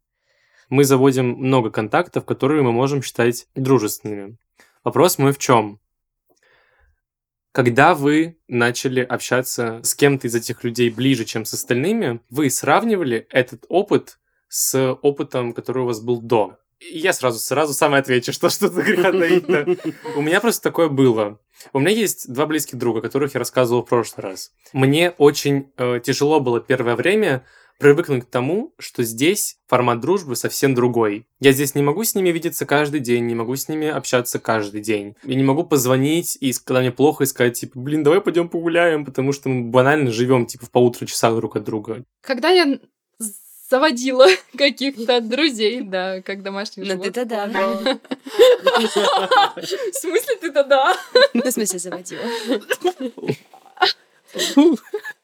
мы 0.69 0.83
заводим 0.83 1.29
много 1.29 1.69
контактов, 1.69 2.25
которые 2.25 2.63
мы 2.63 2.71
можем 2.71 3.01
считать 3.01 3.47
дружественными. 3.55 4.37
Вопрос 4.83 5.17
мой 5.17 5.33
в 5.33 5.37
чем? 5.37 5.79
Когда 7.51 7.95
вы 7.95 8.37
начали 8.47 9.01
общаться 9.01 9.79
с 9.83 9.95
кем-то 9.95 10.27
из 10.27 10.35
этих 10.35 10.63
людей 10.63 10.89
ближе, 10.89 11.25
чем 11.25 11.43
с 11.43 11.53
остальными, 11.53 12.21
вы 12.29 12.49
сравнивали 12.49 13.27
этот 13.31 13.65
опыт 13.67 14.19
с 14.47 14.93
опытом, 15.01 15.53
который 15.53 15.83
у 15.83 15.87
вас 15.87 15.99
был 15.99 16.21
до. 16.21 16.59
И 16.79 16.99
я 16.99 17.11
сразу, 17.11 17.39
сразу 17.39 17.73
сам 17.73 17.95
отвечу, 17.95 18.31
что 18.31 18.49
что-то 18.49 18.83
греха 18.83 19.09
У 20.15 20.21
меня 20.21 20.39
просто 20.39 20.61
такое 20.61 20.89
было. 20.89 21.39
У 21.73 21.79
меня 21.79 21.89
есть 21.89 22.31
два 22.31 22.45
близких 22.45 22.77
друга, 22.77 23.01
которых 23.01 23.33
я 23.33 23.39
рассказывал 23.39 23.83
в 23.83 23.89
прошлый 23.89 24.29
раз. 24.29 24.51
Мне 24.73 25.11
очень 25.17 25.71
э, 25.77 25.99
тяжело 26.03 26.39
было 26.39 26.61
первое 26.61 26.95
время 26.95 27.43
привыкнуть 27.77 28.25
к 28.25 28.29
тому, 28.29 28.73
что 28.79 29.03
здесь 29.03 29.57
формат 29.67 29.99
дружбы 29.99 30.35
совсем 30.35 30.73
другой. 30.73 31.27
Я 31.39 31.51
здесь 31.51 31.75
не 31.75 31.81
могу 31.81 32.03
с 32.03 32.15
ними 32.15 32.29
видеться 32.29 32.65
каждый 32.65 32.99
день, 32.99 33.25
не 33.25 33.35
могу 33.35 33.55
с 33.55 33.67
ними 33.67 33.87
общаться 33.87 34.39
каждый 34.39 34.81
день. 34.81 35.15
Я 35.23 35.35
не 35.35 35.43
могу 35.43 35.63
позвонить 35.63 36.37
и, 36.41 36.51
когда 36.63 36.81
мне 36.81 36.91
плохо, 36.91 37.23
и 37.23 37.27
сказать, 37.27 37.59
типа, 37.59 37.79
блин, 37.79 38.03
давай 38.03 38.21
пойдем 38.21 38.49
погуляем, 38.49 39.05
потому 39.05 39.31
что 39.31 39.49
мы 39.49 39.69
банально 39.69 40.11
живем, 40.11 40.45
типа, 40.45 40.65
в 40.65 40.71
полутора 40.71 41.05
часах 41.05 41.35
друг 41.35 41.55
от 41.55 41.63
друга. 41.63 42.03
Когда 42.21 42.49
я 42.49 42.79
заводила 43.69 44.27
каких-то 44.57 45.21
друзей, 45.21 45.81
да, 45.81 46.21
как 46.21 46.43
домашних 46.43 46.87
Ну 46.87 47.03
ты-то 47.03 47.25
да. 47.25 47.47
В 49.55 49.93
смысле 49.93 50.35
ты-то 50.41 50.63
да? 50.63 50.97
Ну, 51.33 51.43
в 51.43 51.51
смысле 51.51 51.79
заводила? 51.79 52.21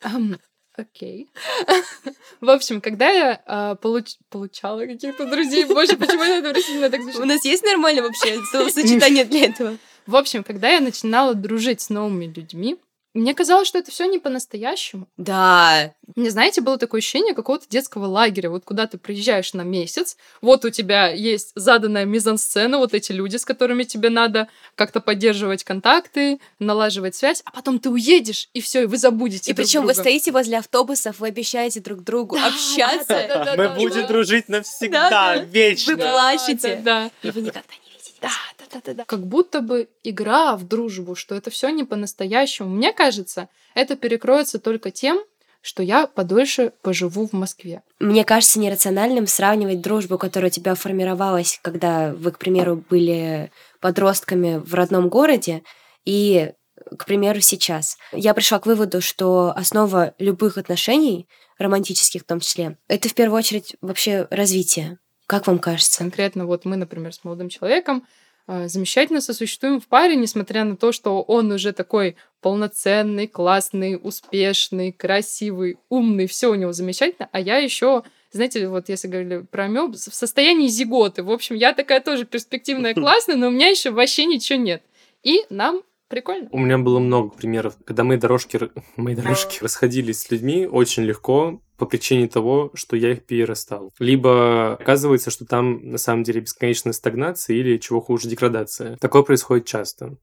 Окей. 0.75 1.29
В 2.41 2.49
общем, 2.49 2.81
когда 2.81 3.09
я 3.11 3.41
а, 3.45 3.75
получ... 3.75 4.17
получала 4.29 4.85
каких-то 4.85 5.29
друзей, 5.29 5.65
боже, 5.65 5.95
почему 5.97 6.23
я 6.23 6.39
это 6.39 6.61
сильно 6.61 6.89
так 6.89 7.01
У 7.01 7.25
нас 7.25 7.45
есть 7.45 7.63
нормально 7.63 8.01
вообще 8.01 8.41
словосочетание 8.51 9.23
для 9.25 9.45
этого? 9.45 9.77
В 10.07 10.15
общем, 10.15 10.43
когда 10.43 10.69
я 10.69 10.79
начинала 10.79 11.35
дружить 11.35 11.81
с 11.81 11.89
новыми 11.89 12.25
людьми, 12.25 12.77
мне 13.13 13.35
казалось, 13.35 13.67
что 13.67 13.77
это 13.77 13.91
все 13.91 14.05
не 14.05 14.17
по-настоящему. 14.17 15.07
Да. 15.17 15.93
Мне, 16.15 16.31
знаете, 16.31 16.61
было 16.61 16.77
такое 16.77 16.99
ощущение 16.99 17.35
какого-то 17.35 17.65
детского 17.69 18.05
лагеря. 18.05 18.49
Вот 18.49 18.63
куда 18.65 18.87
ты 18.87 18.97
приезжаешь 18.97 19.53
на 19.53 19.61
месяц, 19.61 20.17
вот 20.41 20.65
у 20.65 20.71
тебя 20.71 21.09
есть 21.09 21.51
заданная 21.55 22.05
мизансцена, 22.05 22.79
вот 22.79 22.93
эти 22.93 23.11
люди, 23.11 23.37
с 23.37 23.45
которыми 23.45 23.83
тебе 23.83 24.09
надо 24.09 24.47
как-то 24.75 24.99
поддерживать 24.99 25.63
контакты, 25.63 26.39
налаживать 26.59 27.15
связь, 27.15 27.41
а 27.45 27.51
потом 27.51 27.79
ты 27.79 27.89
уедешь, 27.89 28.49
и 28.53 28.61
все, 28.61 28.83
и 28.83 28.85
вы 28.85 28.97
забудете. 28.97 29.51
И 29.51 29.53
причем 29.53 29.85
вы 29.85 29.93
стоите 29.93 30.31
возле 30.31 30.57
автобусов, 30.57 31.19
вы 31.19 31.27
обещаете 31.27 31.81
друг 31.81 32.03
другу 32.03 32.37
общаться. 32.37 33.55
Мы 33.55 33.69
будем 33.69 34.07
дружить 34.07 34.49
навсегда, 34.49 35.37
вечно. 35.37 35.93
Вы 35.93 36.01
плачете. 36.01 36.81
Да. 36.83 37.11
И 37.21 37.29
вы 37.29 37.41
никогда 37.41 37.61
не 37.85 37.91
видите. 37.91 38.02
Да, 38.23 38.29
да, 38.57 38.65
да, 38.71 38.81
да, 38.85 38.93
да. 38.93 39.05
Как 39.05 39.27
будто 39.27 39.59
бы 39.59 39.89
игра 40.01 40.55
в 40.55 40.65
дружбу, 40.65 41.13
что 41.13 41.35
это 41.35 41.51
все 41.51 41.67
не 41.69 41.83
по-настоящему. 41.83 42.69
Мне 42.69 42.93
кажется, 42.93 43.49
это 43.75 43.97
перекроется 43.97 44.59
только 44.59 44.91
тем, 44.91 45.21
что 45.61 45.83
я 45.83 46.07
подольше 46.07 46.71
поживу 46.81 47.27
в 47.27 47.33
Москве. 47.33 47.83
Мне 47.99 48.23
кажется 48.23 48.59
нерациональным 48.59 49.27
сравнивать 49.27 49.81
дружбу, 49.81 50.17
которая 50.17 50.49
у 50.49 50.53
тебя 50.53 50.73
формировалась, 50.75 51.59
когда 51.61 52.13
вы, 52.13 52.31
к 52.31 52.39
примеру, 52.39 52.81
были 52.89 53.51
подростками 53.81 54.55
в 54.57 54.73
родном 54.73 55.09
городе, 55.09 55.63
и, 56.05 56.53
к 56.97 57.05
примеру, 57.05 57.41
сейчас. 57.41 57.97
Я 58.13 58.33
пришла 58.33 58.59
к 58.59 58.65
выводу, 58.65 59.01
что 59.01 59.51
основа 59.53 60.13
любых 60.17 60.57
отношений, 60.57 61.27
романтических 61.57 62.21
в 62.21 62.25
том 62.25 62.39
числе, 62.39 62.77
это 62.87 63.09
в 63.09 63.13
первую 63.15 63.37
очередь 63.37 63.75
вообще 63.81 64.27
развитие. 64.31 64.97
Как 65.33 65.47
вам 65.47 65.57
кажется? 65.57 65.97
Конкретно 65.97 66.45
вот 66.45 66.63
мы, 66.63 66.75
например, 66.75 67.11
с 67.11 67.23
молодым 67.23 67.49
человеком 67.49 68.05
э, 68.47 68.67
замечательно 68.67 69.19
сосуществуем 69.19 69.81
в 69.81 69.87
паре, 69.87 70.15
несмотря 70.15 70.63
на 70.63 70.77
то, 70.77 70.91
что 70.91 71.23
он 71.23 71.51
уже 71.51 71.71
такой 71.73 72.17
полноценный, 72.39 73.25
классный, 73.25 73.99
успешный, 73.99 74.91
красивый, 74.91 75.79
умный, 75.89 76.27
все 76.27 76.51
у 76.51 76.53
него 76.53 76.71
замечательно, 76.71 77.29
а 77.31 77.39
я 77.39 77.57
еще 77.57 78.03
знаете, 78.31 78.67
вот 78.67 78.89
если 78.89 79.07
говорили 79.07 79.39
про 79.39 79.67
мёб, 79.67 79.95
в 79.95 79.97
состоянии 79.97 80.67
зиготы. 80.67 81.23
В 81.23 81.31
общем, 81.31 81.55
я 81.55 81.73
такая 81.73 81.99
тоже 81.99 82.25
перспективная, 82.25 82.93
классная, 82.93 83.35
но 83.35 83.47
у 83.47 83.51
меня 83.51 83.69
еще 83.69 83.89
вообще 83.89 84.25
ничего 84.25 84.59
нет. 84.59 84.83
И 85.23 85.45
нам 85.49 85.81
прикольно. 86.09 86.47
У 86.51 86.59
меня 86.59 86.77
было 86.77 86.99
много 86.99 87.29
примеров, 87.29 87.75
когда 87.85 88.03
мои 88.03 88.17
дорожки, 88.17 88.59
мои 88.97 89.15
дорожки 89.15 89.63
расходились 89.63 90.19
с 90.19 90.29
людьми 90.29 90.67
очень 90.67 91.01
легко 91.01 91.59
по 91.83 91.89
причине 91.89 92.29
того, 92.29 92.71
что 92.75 92.95
я 92.95 93.11
их 93.11 93.25
перерастал. 93.25 93.91
Либо 93.99 94.73
оказывается, 94.73 95.31
что 95.31 95.45
там 95.45 95.91
на 95.91 95.97
самом 95.97 96.23
деле 96.23 96.39
бесконечная 96.39 96.93
стагнация 96.93 97.57
или, 97.57 97.77
чего 97.77 97.99
хуже, 97.99 98.29
деградация. 98.29 98.95
Такое 98.97 99.23
происходит 99.23 99.65
часто. 99.65 100.17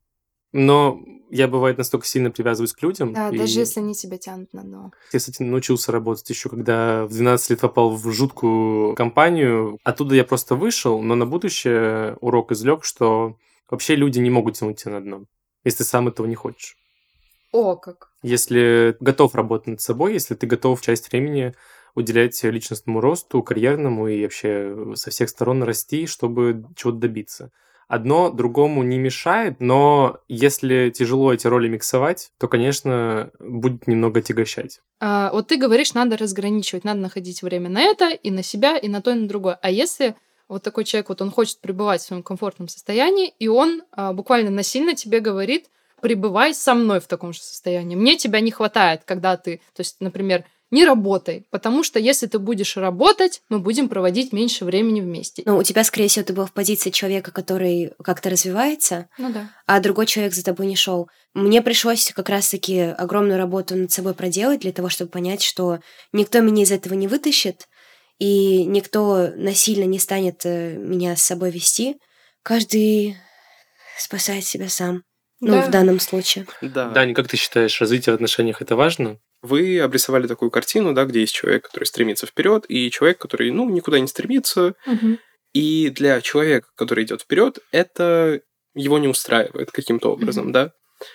Но 0.53 0.99
я, 1.31 1.49
бывает, 1.49 1.77
настолько 1.77 2.07
сильно 2.07 2.31
привязываюсь 2.31 2.73
к 2.73 2.83
людям. 2.83 3.13
Да, 3.13 3.29
и 3.29 3.37
даже 3.37 3.61
если 3.61 3.81
они 3.81 3.95
тебя 3.95 4.17
тянут 4.17 4.55
на 4.55 4.63
дно. 4.63 4.91
Я, 5.13 5.19
кстати, 5.19 5.43
научился 5.43 5.93
работать 5.93 6.29
еще, 6.31 6.49
когда 6.49 7.05
в 7.05 7.11
12 7.11 7.51
лет 7.51 7.61
попал 7.61 7.91
в 7.91 8.11
жуткую 8.11 8.95
компанию. 8.95 9.79
Оттуда 9.85 10.15
я 10.15 10.25
просто 10.25 10.57
вышел, 10.57 11.03
но 11.03 11.15
на 11.15 11.27
будущее 11.27 12.17
урок 12.23 12.53
извлек, 12.53 12.85
что 12.85 13.37
вообще 13.69 13.97
люди 13.97 14.19
не 14.19 14.31
могут 14.31 14.57
тянуть 14.57 14.79
тебя 14.81 14.93
на 14.93 15.01
дно, 15.03 15.25
если 15.63 15.79
ты 15.79 15.85
сам 15.85 16.09
этого 16.09 16.27
не 16.27 16.37
хочешь. 16.37 16.77
О, 17.53 17.77
как. 17.77 18.10
Если 18.23 18.97
готов 19.01 19.35
работать 19.35 19.69
над 19.69 19.81
собой, 19.81 20.13
если 20.13 20.35
ты 20.35 20.47
готов 20.47 20.81
часть 20.81 21.11
времени 21.11 21.55
уделять 21.95 22.43
личностному 22.43 23.01
росту, 23.01 23.43
карьерному 23.43 24.09
и 24.09 24.23
вообще 24.23 24.95
со 24.95 25.11
всех 25.11 25.29
сторон 25.29 25.63
расти, 25.63 26.07
чтобы 26.07 26.65
чего-то 26.77 26.99
добиться. 26.99 27.51
Одно 27.89 28.31
другому 28.31 28.85
не 28.85 28.99
мешает, 28.99 29.57
но 29.59 30.21
если 30.29 30.91
тяжело 30.91 31.35
эти 31.35 31.49
роли 31.49 31.67
миксовать, 31.67 32.31
то, 32.39 32.47
конечно, 32.47 33.33
будет 33.41 33.89
немного 33.89 34.23
тягощать. 34.23 34.81
А, 35.01 35.33
вот 35.33 35.49
ты 35.49 35.57
говоришь, 35.57 35.93
надо 35.95 36.17
разграничивать, 36.17 36.85
надо 36.85 37.01
находить 37.01 37.43
время 37.43 37.69
на 37.69 37.83
это 37.83 38.11
и 38.11 38.31
на 38.31 38.45
себя, 38.45 38.77
и 38.77 38.87
на 38.87 39.03
то, 39.03 39.11
и 39.11 39.15
на 39.15 39.27
другое. 39.27 39.59
А 39.61 39.73
если 39.73 40.15
вот 40.49 40.63
такой 40.63 40.85
человек, 40.85 41.09
вот 41.09 41.21
он 41.21 41.33
хочет 41.33 41.61
пребывать 41.61 42.01
в 42.01 42.05
своем 42.05 42.23
комфортном 42.23 42.69
состоянии, 42.69 43.35
и 43.41 43.49
он 43.49 43.83
а, 43.91 44.13
буквально 44.13 44.51
насильно 44.51 44.95
тебе 44.95 45.19
говорит, 45.19 45.67
пребывай 46.01 46.55
со 46.55 46.75
мной 46.75 47.01
в 47.01 47.07
таком 47.07 47.33
же 47.33 47.41
состоянии. 47.41 47.97
Мне 47.97 48.17
тебя 48.17 48.41
не 48.41 48.51
хватает, 48.51 49.03
когда 49.05 49.37
ты, 49.37 49.61
то 49.75 49.81
есть, 49.81 49.97
например, 50.01 50.45
не 50.71 50.85
работай, 50.85 51.47
потому 51.51 51.83
что 51.83 51.99
если 51.99 52.27
ты 52.27 52.39
будешь 52.39 52.77
работать, 52.77 53.43
мы 53.49 53.59
будем 53.59 53.89
проводить 53.89 54.33
меньше 54.33 54.65
времени 54.65 55.01
вместе. 55.01 55.43
Ну, 55.45 55.59
у 55.59 55.63
тебя, 55.65 55.83
скорее 55.83 56.07
всего, 56.07 56.25
ты 56.25 56.33
был 56.33 56.47
в 56.47 56.53
позиции 56.53 56.91
человека, 56.91 57.33
который 57.33 57.93
как-то 58.03 58.31
развивается, 58.31 59.09
Ну 59.19 59.33
да. 59.33 59.51
а 59.67 59.81
другой 59.81 60.07
человек 60.07 60.33
за 60.33 60.45
тобой 60.45 60.67
не 60.67 60.77
шел. 60.77 61.09
Мне 61.35 61.61
пришлось 61.61 62.13
как 62.15 62.29
раз-таки 62.29 62.79
огромную 62.81 63.37
работу 63.37 63.75
над 63.75 63.91
собой 63.91 64.15
проделать 64.15 64.61
для 64.61 64.73
того, 64.73 64.89
чтобы 64.89 65.11
понять, 65.11 65.43
что 65.43 65.81
никто 66.13 66.41
меня 66.41 66.63
из 66.63 66.71
этого 66.71 66.95
не 66.95 67.09
вытащит, 67.09 67.67
и 68.21 68.65
никто 68.65 69.29
насильно 69.35 69.85
не 69.85 69.99
станет 69.99 70.43
э, 70.45 70.77
меня 70.77 71.17
с 71.17 71.23
собой 71.25 71.51
вести. 71.51 71.97
Каждый 72.43 73.17
спасает 73.99 74.45
себя 74.45 74.69
сам. 74.69 75.03
Ну, 75.41 75.53
Да. 75.53 75.63
в 75.63 75.71
данном 75.71 76.01
случае. 76.01 76.47
Да. 76.61 76.91
Дань, 76.91 77.15
как 77.15 77.29
ты 77.29 77.37
считаешь, 77.37 77.81
развитие 77.81 78.13
в 78.13 78.17
отношениях 78.17 78.61
это 78.61 78.77
важно? 78.77 79.19
Вы 79.43 79.81
обрисовали 79.81 80.27
такую 80.27 80.51
картину, 80.51 80.93
да, 80.93 81.05
где 81.07 81.21
есть 81.21 81.35
человек, 81.35 81.65
который 81.67 81.85
стремится 81.85 82.27
вперед, 82.27 82.67
и 82.69 82.91
человек, 82.91 83.19
который, 83.19 83.51
ну, 83.51 83.69
никуда 83.71 83.99
не 83.99 84.07
стремится. 84.07 84.75
И 85.53 85.91
для 85.91 86.21
человека, 86.21 86.69
который 86.77 87.05
идет 87.05 87.23
вперед, 87.23 87.59
это 87.73 88.41
его 88.75 88.99
не 88.99 89.09
устраивает 89.09 89.73
каким-то 89.73 90.13
образом, 90.13 90.45
Мгм. 90.45 90.53
да. 90.53 90.73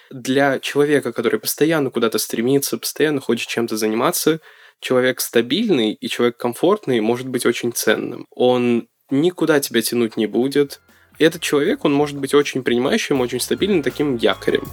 Для 0.10 0.60
человека, 0.60 1.14
который 1.14 1.40
постоянно 1.40 1.92
куда-то 1.92 2.18
стремится, 2.18 2.78
постоянно 2.78 3.22
хочет 3.22 3.48
чем-то 3.48 3.78
заниматься, 3.78 4.40
человек 4.82 5.22
стабильный 5.22 5.94
и 5.94 6.10
человек 6.10 6.38
комфортный 6.38 7.00
может 7.00 7.28
быть 7.28 7.46
очень 7.46 7.72
ценным. 7.72 8.26
Он 8.32 8.88
никуда 9.12 9.60
тебя 9.60 9.82
тянуть 9.82 10.18
не 10.18 10.26
будет. 10.26 10.82
И 11.18 11.24
этот 11.24 11.42
человек, 11.42 11.86
он 11.86 11.94
может 11.94 12.18
быть 12.18 12.34
очень 12.34 12.64
принимающим, 12.64 13.22
очень 13.22 13.40
стабильным 13.40 13.84
таким 13.84 14.18
якорем. 14.18 14.64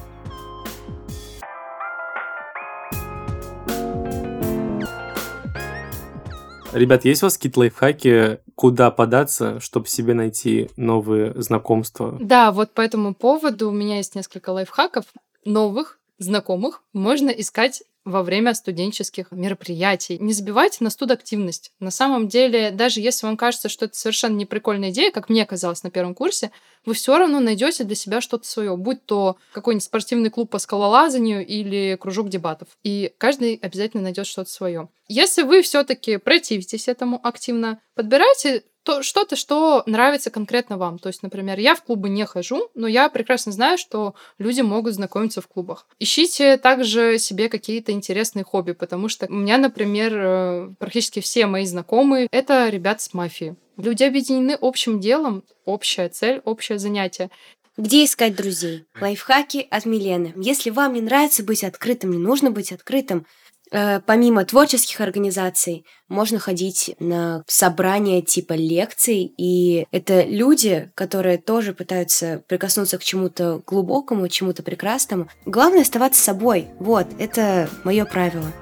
Ребят, 6.72 7.04
есть 7.04 7.22
у 7.22 7.26
вас 7.26 7.36
какие-то 7.36 7.60
лайфхаки, 7.60 8.38
куда 8.54 8.90
податься, 8.90 9.60
чтобы 9.60 9.88
себе 9.88 10.14
найти 10.14 10.70
новые 10.76 11.34
знакомства? 11.40 12.16
Да, 12.18 12.50
вот 12.50 12.72
по 12.72 12.80
этому 12.80 13.14
поводу 13.14 13.68
у 13.68 13.72
меня 13.72 13.98
есть 13.98 14.14
несколько 14.14 14.50
лайфхаков 14.50 15.04
новых, 15.44 15.98
знакомых. 16.18 16.82
Можно 16.94 17.28
искать 17.28 17.82
во 18.04 18.22
время 18.22 18.54
студенческих 18.54 19.30
мероприятий. 19.30 20.18
Не 20.18 20.32
забивайте 20.32 20.78
на 20.80 20.90
студактивность. 20.90 21.72
На 21.78 21.90
самом 21.90 22.28
деле, 22.28 22.70
даже 22.70 23.00
если 23.00 23.26
вам 23.26 23.36
кажется, 23.36 23.68
что 23.68 23.84
это 23.84 23.96
совершенно 23.96 24.36
не 24.36 24.46
прикольная 24.46 24.90
идея, 24.90 25.12
как 25.12 25.28
мне 25.28 25.46
казалось 25.46 25.82
на 25.82 25.90
первом 25.90 26.14
курсе, 26.14 26.50
вы 26.84 26.94
все 26.94 27.16
равно 27.16 27.38
найдете 27.38 27.84
для 27.84 27.94
себя 27.94 28.20
что-то 28.20 28.46
свое, 28.46 28.76
будь 28.76 29.04
то 29.06 29.36
какой-нибудь 29.52 29.84
спортивный 29.84 30.30
клуб 30.30 30.50
по 30.50 30.58
скалолазанию 30.58 31.46
или 31.46 31.96
кружок 32.00 32.28
дебатов. 32.28 32.68
И 32.82 33.12
каждый 33.18 33.54
обязательно 33.54 34.02
найдет 34.02 34.26
что-то 34.26 34.50
свое. 34.50 34.88
Если 35.08 35.42
вы 35.42 35.62
все-таки 35.62 36.16
противитесь 36.16 36.88
этому 36.88 37.20
активно, 37.22 37.80
подбирайте 37.94 38.64
то 38.82 39.02
что-то, 39.02 39.36
что 39.36 39.82
нравится 39.86 40.30
конкретно 40.30 40.78
вам. 40.78 40.98
То 40.98 41.08
есть, 41.08 41.22
например, 41.22 41.58
я 41.58 41.74
в 41.74 41.82
клубы 41.82 42.08
не 42.08 42.24
хожу, 42.26 42.68
но 42.74 42.86
я 42.86 43.08
прекрасно 43.08 43.52
знаю, 43.52 43.78
что 43.78 44.14
люди 44.38 44.60
могут 44.60 44.94
знакомиться 44.94 45.40
в 45.40 45.48
клубах. 45.48 45.86
Ищите 45.98 46.56
также 46.56 47.18
себе 47.18 47.48
какие-то 47.48 47.92
интересные 47.92 48.44
хобби, 48.44 48.72
потому 48.72 49.08
что 49.08 49.26
у 49.26 49.34
меня, 49.34 49.58
например, 49.58 50.12
э, 50.14 50.74
практически 50.78 51.20
все 51.20 51.46
мои 51.46 51.64
знакомые— 51.64 52.28
это 52.30 52.68
ребят 52.68 53.00
с 53.00 53.14
мафии. 53.14 53.56
Люди 53.76 54.04
объединены 54.04 54.56
общим 54.60 55.00
делом, 55.00 55.44
общая 55.64 56.08
цель, 56.08 56.40
общее 56.44 56.78
занятие. 56.78 57.30
Где 57.78 58.04
искать 58.04 58.36
друзей? 58.36 58.84
Лайфхаки 59.00 59.66
от 59.70 59.86
Милены. 59.86 60.34
Если 60.36 60.68
вам 60.68 60.92
не 60.92 61.00
нравится 61.00 61.42
быть 61.42 61.64
открытым, 61.64 62.10
не 62.10 62.18
нужно 62.18 62.50
быть 62.50 62.70
открытым, 62.70 63.26
помимо 63.72 64.44
творческих 64.44 65.00
организаций, 65.00 65.84
можно 66.08 66.38
ходить 66.38 66.94
на 66.98 67.42
собрания 67.46 68.22
типа 68.22 68.52
лекций, 68.52 69.32
и 69.36 69.86
это 69.90 70.22
люди, 70.22 70.90
которые 70.94 71.38
тоже 71.38 71.72
пытаются 71.72 72.44
прикоснуться 72.48 72.98
к 72.98 73.04
чему-то 73.04 73.62
глубокому, 73.66 74.28
чему-то 74.28 74.62
прекрасному. 74.62 75.28
Главное 75.46 75.82
оставаться 75.82 76.22
собой. 76.22 76.68
Вот, 76.78 77.06
это 77.18 77.70
мое 77.84 78.04
правило. 78.04 78.52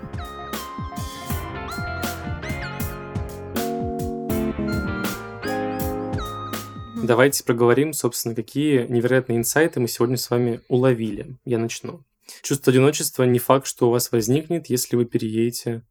Давайте 7.02 7.42
проговорим, 7.42 7.92
собственно, 7.92 8.36
какие 8.36 8.86
невероятные 8.86 9.38
инсайты 9.38 9.80
мы 9.80 9.88
сегодня 9.88 10.16
с 10.16 10.30
вами 10.30 10.60
уловили. 10.68 11.36
Я 11.44 11.58
начну. 11.58 12.04
Чувство 12.42 12.72
одиночества 12.72 13.24
не 13.24 13.38
факт, 13.38 13.66
что 13.66 13.88
у 13.88 13.90
вас 13.90 14.12
возникнет, 14.12 14.68
если 14.68 14.96
вы 14.96 15.04
переедете 15.04 15.82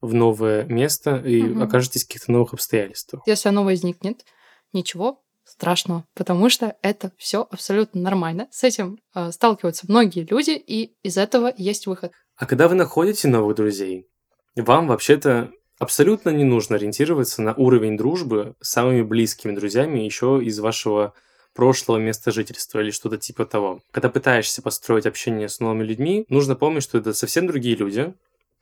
в 0.00 0.14
новое 0.14 0.64
место 0.64 1.16
и 1.16 1.42
Мгм. 1.42 1.62
окажетесь 1.62 2.04
в 2.04 2.08
каких-то 2.08 2.32
новых 2.32 2.54
обстоятельствах. 2.54 3.22
Если 3.26 3.48
оно 3.48 3.64
возникнет, 3.64 4.24
ничего 4.72 5.22
страшного, 5.44 6.04
потому 6.14 6.50
что 6.50 6.76
это 6.82 7.10
все 7.16 7.46
абсолютно 7.50 8.00
нормально. 8.00 8.48
С 8.50 8.64
этим 8.64 8.98
э, 9.14 9.32
сталкиваются 9.32 9.86
многие 9.88 10.26
люди, 10.28 10.50
и 10.50 10.94
из 11.02 11.16
этого 11.16 11.52
есть 11.56 11.86
выход. 11.86 12.12
А 12.36 12.46
когда 12.46 12.68
вы 12.68 12.74
находите 12.74 13.28
новых 13.28 13.56
друзей, 13.56 14.06
вам 14.56 14.86
вообще-то 14.86 15.50
абсолютно 15.78 16.30
не 16.30 16.44
нужно 16.44 16.76
ориентироваться 16.76 17.42
на 17.42 17.54
уровень 17.54 17.96
дружбы 17.96 18.54
с 18.60 18.70
самыми 18.70 19.02
близкими 19.02 19.52
друзьями 19.54 20.00
еще 20.00 20.40
из 20.42 20.58
вашего 20.58 21.14
прошлого 21.58 21.98
места 21.98 22.30
жительства 22.30 22.78
или 22.78 22.92
что-то 22.92 23.16
типа 23.16 23.44
того. 23.44 23.82
Когда 23.90 24.08
пытаешься 24.08 24.62
построить 24.62 25.06
общение 25.06 25.48
с 25.48 25.58
новыми 25.58 25.82
людьми, 25.82 26.24
нужно 26.28 26.54
помнить, 26.54 26.84
что 26.84 26.98
это 26.98 27.12
совсем 27.14 27.48
другие 27.48 27.74
люди, 27.74 28.14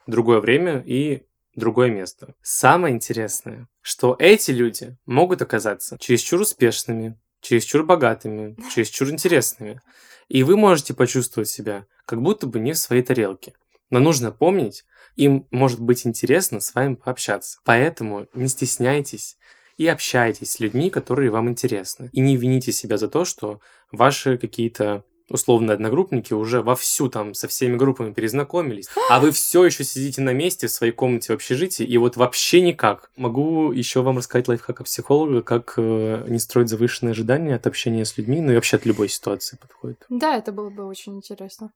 другое 0.07 0.41
время 0.41 0.83
и 0.87 1.25
другое 1.55 1.91
место. 1.91 2.35
Самое 2.41 2.95
интересное, 2.95 3.69
что 3.83 4.17
эти 4.19 4.51
люди 4.51 4.97
могут 5.05 5.43
оказаться 5.43 5.99
чересчур 6.01 6.41
успешными, 6.41 7.19
чересчур 7.43 7.85
богатыми, 7.85 8.57
чересчур 8.75 9.11
интересными. 9.11 9.83
И 10.29 10.43
вы 10.43 10.57
можете 10.57 10.95
почувствовать 10.95 11.51
себя 11.51 11.85
как 12.07 12.23
будто 12.23 12.47
бы 12.47 12.61
не 12.61 12.73
в 12.73 12.79
своей 12.79 13.03
тарелке. 13.03 13.53
Но 13.91 13.99
нужно 14.01 14.33
помнить, 14.33 14.87
им 15.17 15.47
может 15.51 15.81
быть 15.81 16.07
интересно 16.07 16.61
с 16.61 16.75
вами 16.75 16.95
пообщаться. 16.95 17.59
Поэтому 17.63 18.27
не 18.33 18.49
стесняйтесь 18.49 19.37
и 19.77 19.87
общайтесь 19.87 20.53
с 20.53 20.61
людьми, 20.61 20.91
которые 20.91 21.31
вам 21.31 21.49
интересны. 21.49 22.11
И 22.13 22.21
не 22.21 22.37
вините 22.37 22.73
себя 22.73 22.97
за 22.97 23.09
то, 23.09 23.25
что 23.25 23.61
ваши 23.93 24.39
какие-то 24.39 25.05
условно 25.29 25.73
одногруппники 25.73 26.33
уже 26.33 26.63
вовсю 26.63 27.09
там 27.09 27.35
со 27.35 27.49
всеми 27.49 27.77
группами 27.77 28.13
перезнакомились, 28.13 28.89
а 29.11 29.21
вы 29.21 29.33
все 29.33 29.65
еще 29.65 29.85
сидите 29.85 30.21
на 30.23 30.33
месте 30.33 30.67
в 30.67 30.71
своей 30.71 30.93
комнате 30.93 31.33
в 31.33 31.37
общежитии, 31.37 31.85
и 31.85 31.99
вот 31.99 32.17
вообще 32.17 32.61
никак. 32.61 33.11
Могу 33.17 33.73
еще 33.73 34.03
вам 34.03 34.19
рассказать 34.19 34.49
лайфхак 34.49 34.81
от 34.81 34.87
психолога, 34.87 35.43
как 35.43 35.75
э, 35.77 36.25
не 36.29 36.39
строить 36.39 36.69
завышенные 36.69 37.13
ожидания 37.13 37.57
от 37.57 37.67
общения 37.67 38.05
с 38.05 38.17
людьми, 38.17 38.41
ну 38.41 38.53
и 38.53 38.55
вообще 38.55 38.77
от 38.77 38.87
любой 38.87 39.09
ситуации 39.09 39.57
подходит. 39.57 40.05
Да, 40.09 40.37
это 40.37 40.53
было 40.53 40.71
бы 40.71 40.85
очень 40.85 41.17
интересно. 41.17 41.71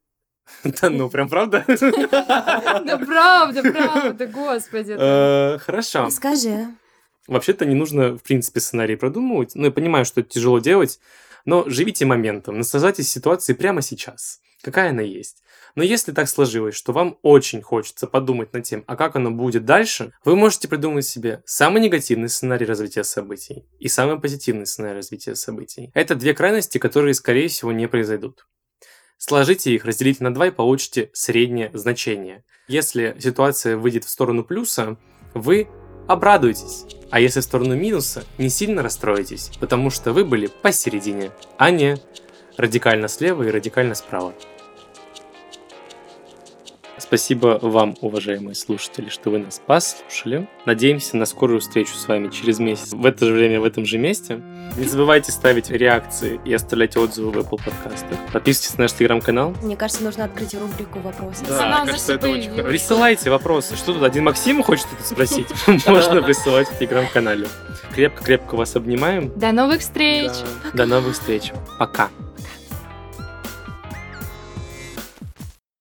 Да 0.65 0.91
ну, 0.91 1.09
прям 1.11 1.29
правда? 1.29 1.65
Да 1.69 2.99
правда, 2.99 3.63
правда, 3.63 4.27
господи. 4.27 4.97
Э, 4.99 5.59
Хорошо. 5.59 6.11
Скажи. 6.11 6.69
Вообще-то 7.27 7.65
не 7.65 7.75
нужно, 7.75 8.17
в 8.17 8.23
принципе, 8.23 8.61
сценарий 8.61 8.97
продумывать. 8.97 9.55
Ну, 9.55 9.67
я 9.67 9.71
понимаю, 9.71 10.05
что 10.05 10.21
это 10.21 10.31
тяжело 10.31 10.59
делать, 10.59 11.01
но 11.45 11.65
живите 11.69 12.05
моментом, 12.05 12.59
наслаждайтесь 12.59 13.11
ситуацией 13.11 13.57
прямо 13.57 13.83
сейчас, 13.83 14.41
какая 14.63 14.91
она 14.91 15.03
есть. 15.03 15.43
Но 15.75 15.83
если 15.83 16.13
так 16.13 16.29
сложилось, 16.29 16.75
что 16.75 16.93
вам 16.93 17.19
очень 17.23 17.63
хочется 17.63 18.07
подумать 18.07 18.53
над 18.53 18.65
тем, 18.65 18.85
а 18.87 18.97
как 18.97 19.17
оно 19.17 19.31
будет 19.31 19.65
дальше, 19.65 20.13
вы 20.25 20.37
можете 20.37 20.69
придумать 20.69 21.07
себе 21.07 21.43
самый 21.47 21.81
негативный 21.81 22.29
сценарий 22.29 22.67
развития 22.67 23.05
событий 23.05 23.67
и 23.79 23.89
самый 23.89 24.19
позитивный 24.19 24.67
сценарий 24.67 24.97
развития 24.97 25.35
событий. 25.35 25.91
Это 25.95 26.15
две 26.15 26.35
крайности, 26.35 26.79
которые, 26.79 27.15
скорее 27.15 27.49
всего, 27.49 27.73
не 27.73 27.87
произойдут. 27.87 28.47
Сложите 29.17 29.75
их, 29.75 29.85
разделите 29.85 30.25
на 30.25 30.33
два 30.33 30.47
и 30.47 30.51
получите 30.51 31.11
среднее 31.13 31.71
значение. 31.75 32.43
Если 32.69 33.15
ситуация 33.21 33.77
выйдет 33.77 34.05
в 34.05 34.09
сторону 34.09 34.45
плюса, 34.45 34.97
вы 35.35 35.69
обрадуйтесь. 36.11 36.87
А 37.11 37.21
если 37.21 37.41
в 37.41 37.45
сторону 37.45 37.77
минуса, 37.77 38.25
не 38.37 38.49
сильно 38.49 38.83
расстроитесь, 38.83 39.51
потому 39.61 39.91
что 39.91 40.13
вы 40.13 40.25
были 40.25 40.49
посередине, 40.49 41.31
а 41.57 41.71
не 41.71 41.99
радикально 42.57 43.09
слева 43.09 43.45
и 43.45 43.51
радикально 43.51 43.95
справа. 43.95 44.35
Спасибо 47.11 47.59
вам, 47.61 47.97
уважаемые 48.03 48.55
слушатели, 48.55 49.09
что 49.09 49.31
вы 49.31 49.41
нас 49.41 49.61
послушали. 49.67 50.49
Надеемся 50.65 51.17
на 51.17 51.27
скорую 51.27 51.59
встречу 51.59 51.93
с 51.97 52.07
вами 52.07 52.29
через 52.29 52.61
месяц 52.61 52.93
в 52.93 53.05
это 53.05 53.27
же 53.27 53.33
время, 53.33 53.61
в 53.61 53.65
этом 53.65 53.85
же 53.85 53.99
месте. 53.99 54.41
Не 54.77 54.85
забывайте 54.85 55.33
ставить 55.33 55.71
реакции 55.71 56.41
и 56.45 56.55
оставлять 56.55 56.97
отзывы 56.97 57.33
в 57.33 57.39
Apple 57.39 57.61
подкастах. 57.65 58.17
Подписывайтесь 58.33 58.79
на 58.79 58.83
наш 58.83 58.93
телеграм-канал. 58.93 59.57
Мне 59.61 59.77
кажется, 59.77 60.05
нужно 60.05 60.27
открыть 60.27 60.55
рубрику 60.55 61.01
вопросов. 61.01 61.49
Да, 61.49 61.67
Она 61.67 61.85
кажется, 61.85 62.15
это 62.15 62.29
очень 62.29 62.51
появилась. 62.51 62.71
Присылайте 62.71 63.29
вопросы. 63.29 63.75
Что 63.75 63.93
тут, 63.93 64.05
один 64.05 64.23
Максим 64.23 64.63
хочет 64.63 64.87
что-то 64.87 65.03
спросить? 65.03 65.49
Можно 65.89 66.23
присылать 66.23 66.69
в 66.69 66.79
телеграм-канале. 66.79 67.49
Крепко-крепко 67.93 68.55
вас 68.55 68.77
обнимаем. 68.77 69.33
До 69.37 69.51
новых 69.51 69.81
встреч! 69.81 70.31
До 70.75 70.87
новых 70.87 71.15
встреч. 71.15 71.51
Пока. 71.77 72.09